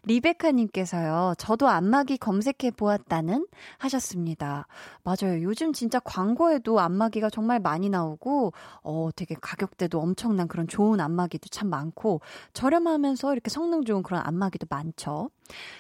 [0.05, 3.47] 리베카님께서요, 저도 안마기 검색해 보았다는
[3.79, 4.67] 하셨습니다.
[5.05, 5.43] 맞아요.
[5.43, 11.69] 요즘 진짜 광고에도 안마기가 정말 많이 나오고, 어, 되게 가격대도 엄청난 그런 좋은 안마기도 참
[11.69, 12.21] 많고,
[12.53, 15.31] 저렴하면서 이렇게 성능 좋은 그런 안마기도 많죠.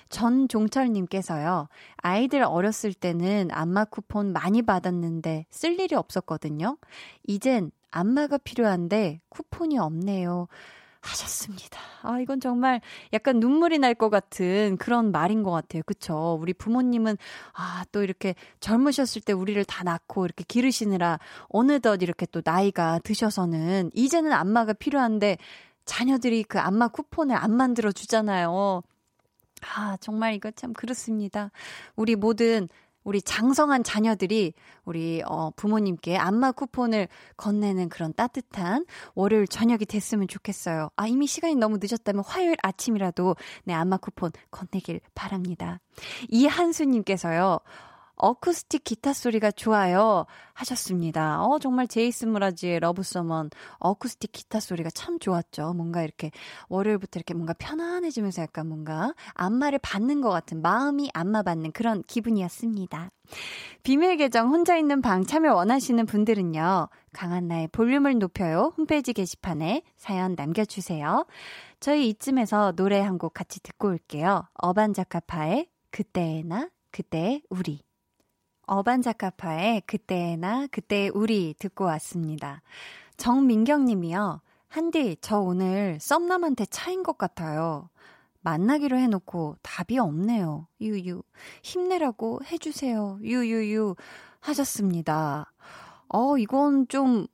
[0.08, 6.76] 전종철님께서요, 아이들 어렸을 때는 안마 쿠폰 많이 받았는데 쓸 일이 없었거든요.
[7.26, 10.48] 이젠 안마가 필요한데 쿠폰이 없네요.
[11.02, 11.78] 하셨습니다.
[12.02, 12.80] 아, 이건 정말
[13.12, 15.82] 약간 눈물이 날 것 같은 그런 말인 것 같아요.
[15.84, 16.38] 그쵸?
[16.40, 17.16] 우리 부모님은,
[17.52, 23.90] 아, 또 이렇게 젊으셨을 때 우리를 다 낳고 이렇게 기르시느라 어느덧 이렇게 또 나이가 드셔서는
[23.94, 25.36] 이제는 안마가 필요한데
[25.84, 28.82] 자녀들이 그 안마 쿠폰을 안 만들어 주잖아요.
[29.76, 31.50] 아, 정말 이거 참 그렇습니다.
[31.96, 32.68] 우리 모든
[33.04, 38.84] 우리 장성한 자녀들이 우리 어 부모님께 안마 쿠폰을 건네는 그런 따뜻한
[39.14, 40.90] 월요일 저녁이 됐으면 좋겠어요.
[40.96, 45.80] 아 이미 시간이 너무 늦었다면 화요일 아침이라도 내 안마 쿠폰 건네길 바랍니다.
[46.28, 47.58] 이한수 님께서요.
[48.22, 50.26] 어쿠스틱 기타 소리가 좋아요.
[50.54, 51.42] 하셨습니다.
[51.42, 55.72] 어, 정말 제이슨 므라즈의 Love Someone 어쿠스틱 기타 소리가 참 좋았죠.
[55.74, 56.30] 뭔가 이렇게
[56.68, 63.10] 월요일부터 이렇게 뭔가 편안해지면서 약간 뭔가 안마를 받는 것 같은 마음이 안마 받는 그런 기분이었습니다.
[63.82, 66.88] 비밀 계정 혼자 있는 방 참여 원하시는 분들은요.
[67.12, 68.72] 강한나의 볼륨을 높여요.
[68.78, 71.26] 홈페이지 게시판에 사연 남겨주세요.
[71.80, 74.44] 저희 이쯤에서 노래 한 곡 같이 듣고 올게요.
[74.54, 77.80] 어반자카파의 그때나 그때 우리.
[78.66, 82.62] 어반자카파의 그때나 그때 우리 듣고 왔습니다.
[83.16, 84.40] 정민경 님이요.
[84.68, 87.90] 한디, 저 오늘 썸남한테 차인 것 같아요.
[88.40, 90.66] 만나기로 해놓고 답이 없네요.
[90.80, 91.22] 유유.
[91.62, 93.18] 힘내라고 해주세요.
[93.22, 93.94] 유유유.
[94.40, 95.52] 하셨습니다.
[96.08, 97.26] 어, 이건 좀,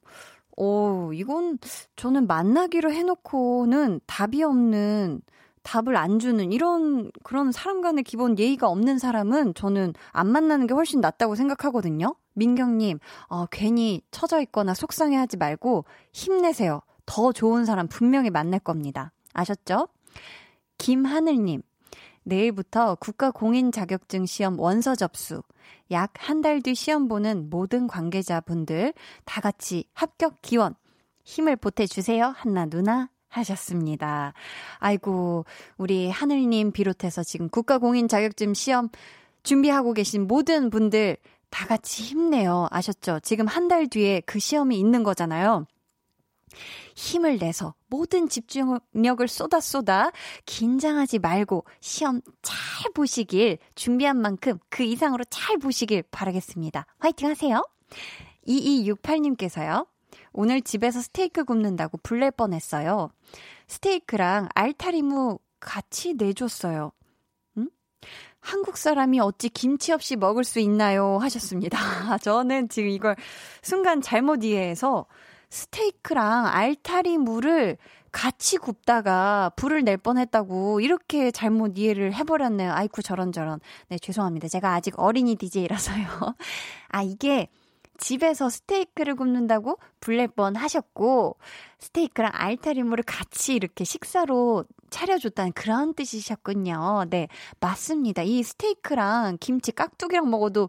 [0.57, 1.59] 어, 이건
[1.97, 5.23] 저는 만나기로 해놓고는 답이 없는,
[5.69, 10.73] 답을 안 주는 이런 그런 사람 간의 기본 예의가 없는 사람은 저는 안 만나는 게
[10.73, 12.15] 훨씬 낫다고 생각하거든요.
[12.33, 16.81] 민경님, 어, 괜히 처져 있거나 속상해 하지 말고 힘내세요.
[17.05, 19.13] 더 좋은 사람 분명히 만날 겁니다.
[19.35, 19.89] 아셨죠?
[20.79, 21.61] 김하늘님,
[22.23, 25.43] 내일부터 국가 공인 자격증 시험 원서 접수.
[25.91, 28.95] 약 한 달 뒤 시험 보는 모든 관계자분들
[29.27, 30.75] 다 같이 합격 기원.
[31.25, 32.33] 힘을 보태주세요.
[32.37, 33.11] 한나 누나.
[33.29, 34.33] 하셨습니다.
[34.79, 35.45] 아이고,
[35.77, 38.89] 우리 하늘님 비롯해서 지금 국가 공인 자격증 시험
[39.43, 41.17] 준비하고 계신 모든 분들
[41.51, 42.69] 다 같이 힘내요.
[42.71, 43.21] 아셨죠?
[43.23, 45.67] 지금 한 달 뒤에 그 시험이 있는 거잖아요.
[46.95, 50.11] 힘을 내서 모든 집중력을 쏟아 쏟아
[50.47, 56.87] 긴장하지 말고 시험 잘 보시길 준비한 만큼 그 이상으로 잘 보시길 바라겠습니다.
[56.99, 57.63] 화이팅 하세요.
[58.47, 59.87] 2268님께서요.
[60.41, 63.11] 오늘 집에서 스테이크 굽는다고 불낼 뻔했어요.
[63.67, 66.93] 스테이크랑 알타리무 같이 내줬어요.
[67.57, 67.69] 응?
[68.39, 71.19] 한국 사람이 어찌 김치 없이 먹을 수 있나요?
[71.19, 71.77] 하셨습니다.
[72.23, 73.17] 저는 지금 이걸
[73.63, 75.07] 순간 잘못 이해해서
[75.51, 77.77] 스테이크랑 알타리 무를
[78.13, 82.73] 같이 굽다가 불을 낼 뻔했다고 이렇게 잘못 이해를 해버렸네요.
[82.73, 83.59] 아이쿠 저런저런.
[83.89, 84.47] 네 죄송합니다.
[84.47, 86.07] 제가 아직 어린이 DJ라서요.
[86.91, 87.49] 아 이게
[87.99, 89.79] 집에서 스테이크를 굽는다고
[90.35, 91.37] 뻔 하셨고
[91.79, 97.05] 스테이크랑 알타리무를 같이 이렇게 식사로 차려줬다는 그런 뜻이셨군요.
[97.11, 97.29] 네
[97.61, 98.23] 맞습니다.
[98.23, 100.69] 이 스테이크랑 김치 깍두기랑 먹어도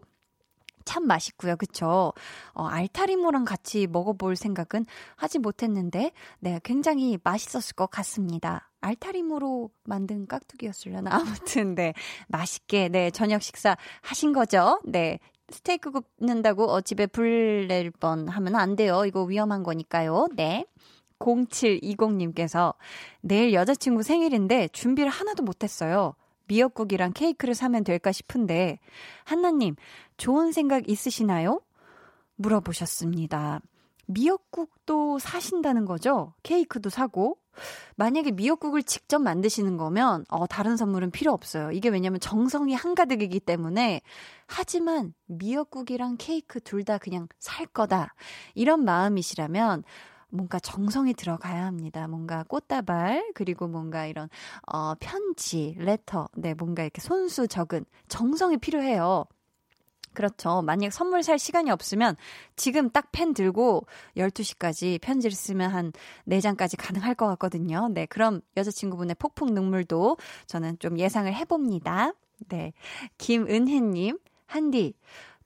[0.84, 1.56] 참 맛있고요.
[1.56, 2.12] 그쵸?
[2.52, 6.10] 어, 알타리무랑 같이 먹어볼 생각은 하지 못했는데,
[6.40, 8.70] 네, 굉장히 맛있었을 것 같습니다.
[8.80, 11.10] 알타리무로 만든 깍두기였으려나?
[11.14, 11.94] 아무튼, 네,
[12.28, 14.80] 맛있게, 네, 저녁 식사 하신 거죠?
[14.84, 15.18] 네.
[15.50, 19.04] 스테이크 굽는다고 어, 집에 불 낼 뻔 하면 안 돼요.
[19.06, 20.28] 이거 위험한 거니까요.
[20.34, 20.66] 네.
[21.18, 22.74] 0720님께서
[23.20, 26.14] 내일 여자친구 생일인데 준비를 하나도 못했어요.
[26.46, 28.80] 미역국이랑 케이크를 사면 될까 싶은데,
[29.24, 29.76] 한나님,
[30.16, 31.60] 좋은 생각 있으시나요?
[32.36, 33.60] 물어보셨습니다.
[34.06, 36.32] 미역국도 사신다는 거죠?
[36.42, 37.38] 케이크도 사고.
[37.96, 41.72] 만약에 미역국을 직접 만드시는 거면, 어, 다른 선물은 필요 없어요.
[41.72, 44.00] 이게 왜냐면 정성이 한가득이기 때문에.
[44.46, 48.14] 하지만 미역국이랑 케이크 둘 다 그냥 살 거다.
[48.54, 49.84] 이런 마음이시라면,
[50.32, 52.06] 뭔가 정성이 들어가야 합니다.
[52.08, 54.28] 뭔가 꽃다발, 그리고 뭔가 이런,
[54.72, 59.24] 어, 편지, 레터, 네, 뭔가 이렇게 손수 적은 정성이 필요해요.
[60.12, 60.62] 그렇죠.
[60.62, 62.16] 만약 선물 살 시간이 없으면
[62.56, 63.86] 지금 딱 펜 들고
[64.16, 65.92] 12시까지 편지를 쓰면 한
[66.28, 67.88] 4장까지 가능할 것 같거든요.
[67.92, 68.06] 네.
[68.06, 72.12] 그럼 여자친구분의 폭풍 눈물도 저는 좀 예상을 해봅니다.
[72.48, 72.72] 네.
[73.18, 74.94] 김은혜님, 한디.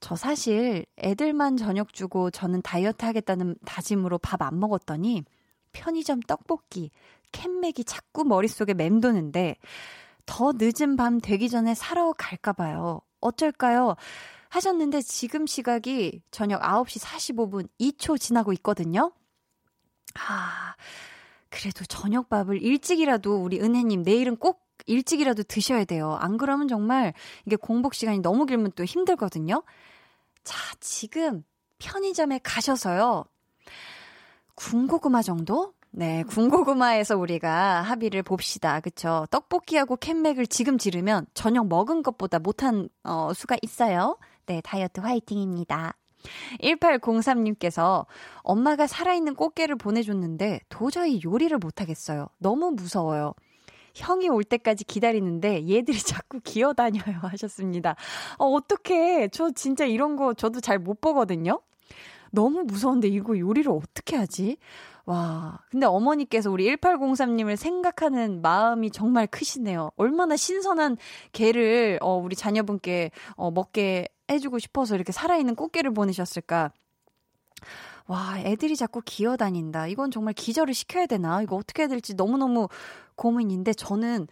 [0.01, 5.25] 저 사실 애들만 저녁 주고 저는 다이어트 하겠다는 다짐으로 밥 안 먹었더니
[5.73, 6.91] 편의점 떡볶이,
[7.33, 9.57] 캔맥이 자꾸 머릿속에 맴도는데
[10.27, 13.01] 더 늦은 밤 되기 전에 사러 갈까봐요.
[13.21, 13.97] 어쩔까요?
[14.55, 19.13] 하셨는데 지금 시각이 저녁 9시 45분 2초 지나고 있거든요.
[20.15, 20.75] 아,
[21.51, 26.17] 그래도 저녁밥을 일찍이라도 우리 은혜님 내일은 꼭 일찍이라도 드셔야 돼요.
[26.21, 27.15] 안 그러면 정말
[27.47, 29.65] 이게 공복 시간이 너무 길면 또 힘들거든요.
[30.45, 31.43] 자, 지금
[31.79, 33.25] 편의점에 가셔서요.
[34.55, 35.75] 군고구마 정도?
[35.91, 38.81] 네, 군고구마에서 우리가 합의를 봅시다.
[38.81, 39.27] 그쵸?
[39.31, 44.17] 떡볶이하고 캔맥을 지금 지르면 저녁 먹은 것보다 못한, 어, 수가 있어요.
[44.47, 45.95] 네, 다이어트 화이팅입니다.
[46.63, 48.07] 1803님께서
[48.43, 52.29] 엄마가 살아있는 꽃게를 보내줬는데 도저히 요리를 못하겠어요.
[52.39, 53.35] 너무 무서워요.
[53.95, 57.97] 형이 올 때까지 기다리는데 얘들이 자꾸 기어다녀요 하셨습니다.
[58.39, 59.29] 어, 어떡해.
[59.29, 61.61] 저 진짜 이런 거 저도 잘 못 보거든요.
[62.33, 64.57] 너무 무서운데 이거 요리를 어떻게 하지?
[65.07, 69.91] 와, 근데 어머니께서 우리 1803님을 생각하는 마음이 정말 크시네요.
[69.97, 70.97] 얼마나 신선한
[71.33, 76.73] 게를, 어, 우리 자녀분께, 어, 먹게 해주고 싶어서 이렇게 살아있는 꽃게를 보내셨을까.
[78.07, 79.87] 와, 애들이 자꾸 기어다닌다.
[79.87, 81.41] 이건 정말 기절을 시켜야 되나?
[81.43, 82.69] 이거 어떻게 해야 될지 너무너무
[83.17, 84.27] 고민인데, 저는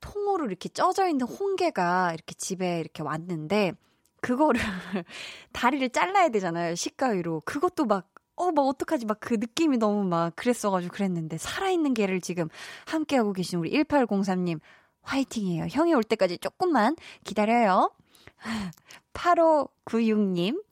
[0.00, 3.72] 통으로 이렇게 쪄져 있는 홍게가 이렇게 집에 이렇게 왔는데,
[4.20, 4.60] 그거를
[5.52, 6.74] 다리를 잘라야 되잖아요.
[6.74, 7.42] 식가위로.
[7.44, 9.06] 그것도 막 어, 뭐, 어떡하지?
[9.06, 12.48] 막 그 느낌이 너무 막 그랬어가지고 그랬는데, 살아있는 개를 지금
[12.86, 14.58] 함께하고 계신 우리 1803님,
[15.02, 15.66] 화이팅이에요.
[15.70, 17.92] 형이 올 때까지 조금만 기다려요.
[19.14, 20.62] 8596님,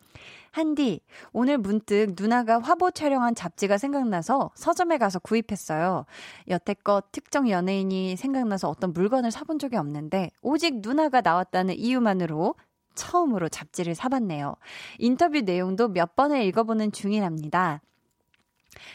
[0.51, 1.01] 한디,
[1.32, 6.05] 오늘 문득 누나가 화보 촬영한 잡지가 생각나서 서점에 가서 구입했어요.
[6.49, 12.55] 여태껏 특정 연예인이 생각나서 어떤 물건을 사본 적이 없는데, 오직 누나가 나왔다는 이유만으로
[12.95, 14.57] 처음으로 잡지를 사봤네요.
[14.99, 17.80] 인터뷰 내용도 몇 번을 읽어보는 중이랍니다.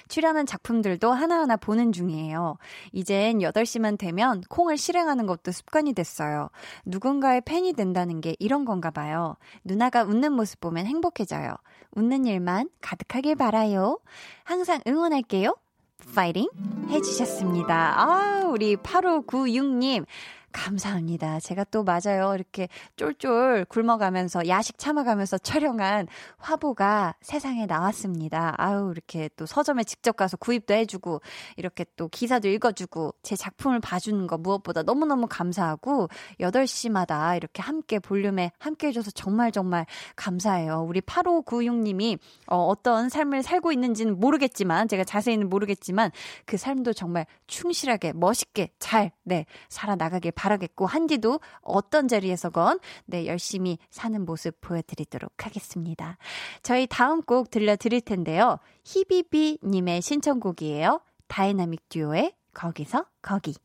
[0.07, 2.57] 출연한 작품들도 하나하나 보는 중이에요.
[2.91, 6.49] 이젠 8시만 되면 콩을 실행하는 것도 습관이 됐어요.
[6.85, 9.35] 누군가의 팬이 된다는 게 이런 건가 봐요.
[9.63, 11.55] 누나가 웃는 모습 보면 행복해져요.
[11.91, 13.99] 웃는 일만 가득하길 바라요.
[14.43, 15.55] 항상 응원할게요.
[16.15, 16.47] 파이팅
[16.89, 18.01] 해주셨습니다.
[18.01, 20.05] 아, 우리 8596님.
[20.57, 21.39] 감사합니다.
[21.39, 22.33] 제가 또 맞아요.
[22.33, 28.55] 이렇게 쫄쫄 굶어가면서 야식 참아가면서 촬영한 화보가 세상에 나왔습니다.
[28.57, 31.21] 아우, 이렇게 또 서점에 직접 가서 구입도 해주고,
[31.57, 38.51] 이렇게 또 기사도 읽어주고, 제 작품을 봐주는 거 무엇보다 너무너무 감사하고, 8시마다 이렇게 함께 볼륨에
[38.57, 39.85] 함께 해줘서 정말 정말
[40.15, 40.85] 감사해요.
[40.87, 46.09] 우리 8596님이 어, 어떤 삶을 살고 있는지는 모르겠지만, 제가 자세히는 모르겠지만,
[46.45, 53.77] 그 삶도 정말 충실하게, 멋있게 잘, 네, 살아나가길 바 라겠고 한디도 어떤 자리에서건 네 열심히
[53.89, 56.17] 사는 모습 보여드리도록 하겠습니다.
[56.63, 58.57] 저희 다음 곡 들려드릴 텐데요.
[58.83, 61.01] 히비비 님의 신청곡이에요.
[61.27, 63.55] 다이나믹 듀오의 거기서 거기.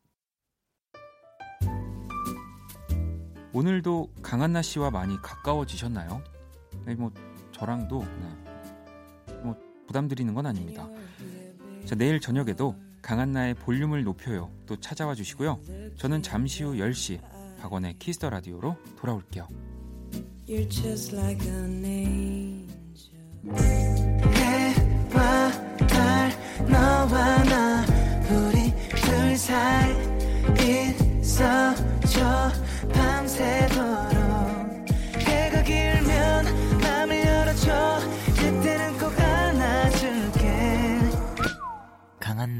[3.54, 6.22] 오늘도 강한나 씨와 많이 가까워지셨나요?
[6.86, 7.12] 네, 뭐
[7.52, 9.34] 저랑도 네.
[9.42, 9.56] 뭐
[9.86, 10.88] 부담드리는 건 아닙니다.
[11.84, 14.50] 자, 내일 저녁에도 강한나의 볼륨을 높여요.
[14.66, 15.60] 또 찾아와 주시고요.
[15.96, 17.20] 저는 잠시 후 10시
[17.60, 19.48] 박원의 키스터 라디오로 돌아올게요.
[32.92, 34.21] 밤새도록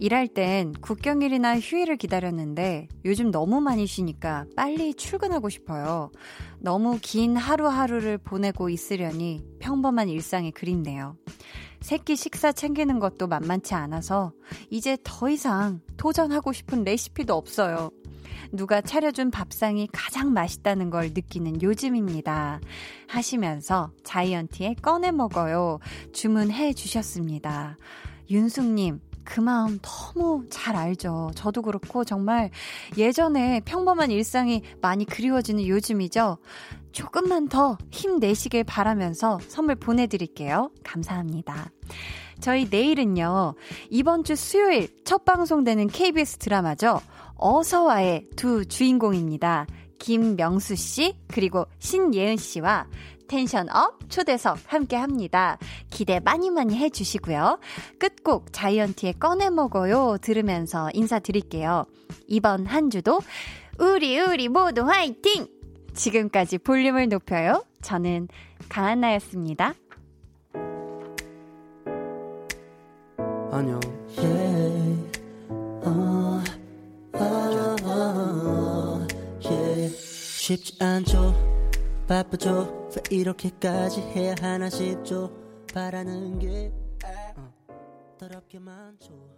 [0.00, 6.10] 일할 땐 국경일이나 휴일을 기다렸는데 요즘 너무 많이 쉬니까 빨리 출근하고 싶어요.
[6.58, 11.16] 너무 긴 하루하루를 보내고 있으려니 평범한 일상이 그립네요.
[11.80, 14.32] 새끼 식사 챙기는 것도 만만치 않아서
[14.70, 17.90] 이제 더 이상 도전하고 싶은 레시피도 없어요.
[18.52, 22.60] 누가 차려준 밥상이 가장 맛있다는 걸 느끼는 요즘입니다.
[23.08, 25.78] 하시면서 자이언티에 꺼내 먹어요.
[26.12, 27.76] 주문해 주셨습니다.
[28.30, 31.30] 윤숙님, 그 마음 너무 잘 알죠.
[31.34, 32.50] 저도 그렇고 정말
[32.96, 36.38] 예전에 평범한 일상이 많이 그리워지는 요즘이죠.
[36.92, 40.70] 조금만 더 힘내시길 바라면서 선물 보내드릴게요.
[40.84, 41.70] 감사합니다.
[42.40, 43.54] 저희 내일은요,
[43.90, 47.00] 이번 주 수요일 첫 방송되는 KBS 드라마죠.
[47.36, 49.66] 어서와의 두 주인공입니다.
[49.98, 52.86] 김명수 씨, 그리고 신예은 씨와
[53.34, 55.58] 텐션 up 초대석 함께 합니다.
[55.90, 57.58] 기대 많이 많이 해주시고요.
[57.98, 61.84] 끝곡 자이언티의 꺼내 먹어요 들으면서 인사드릴게요.
[62.28, 63.18] 이번 한 주도
[63.80, 65.48] 우리 우리 모두 화이팅!
[65.94, 67.64] 지금까지 볼륨을 높여요.
[67.82, 68.28] 저는
[68.68, 69.74] 강한나였습니다.
[73.50, 73.80] 안녕.
[74.16, 74.96] Yeah.
[75.84, 76.44] Uh,
[77.14, 79.06] uh, uh,
[79.42, 79.96] yeah.
[80.38, 81.34] 쉽지 않죠.
[82.06, 82.83] 바쁘죠.
[82.96, 85.30] 왜 이렇게까지 해야 하나 싶죠.
[85.72, 86.72] 바라는 게
[88.18, 89.33] 더럽게 많죠.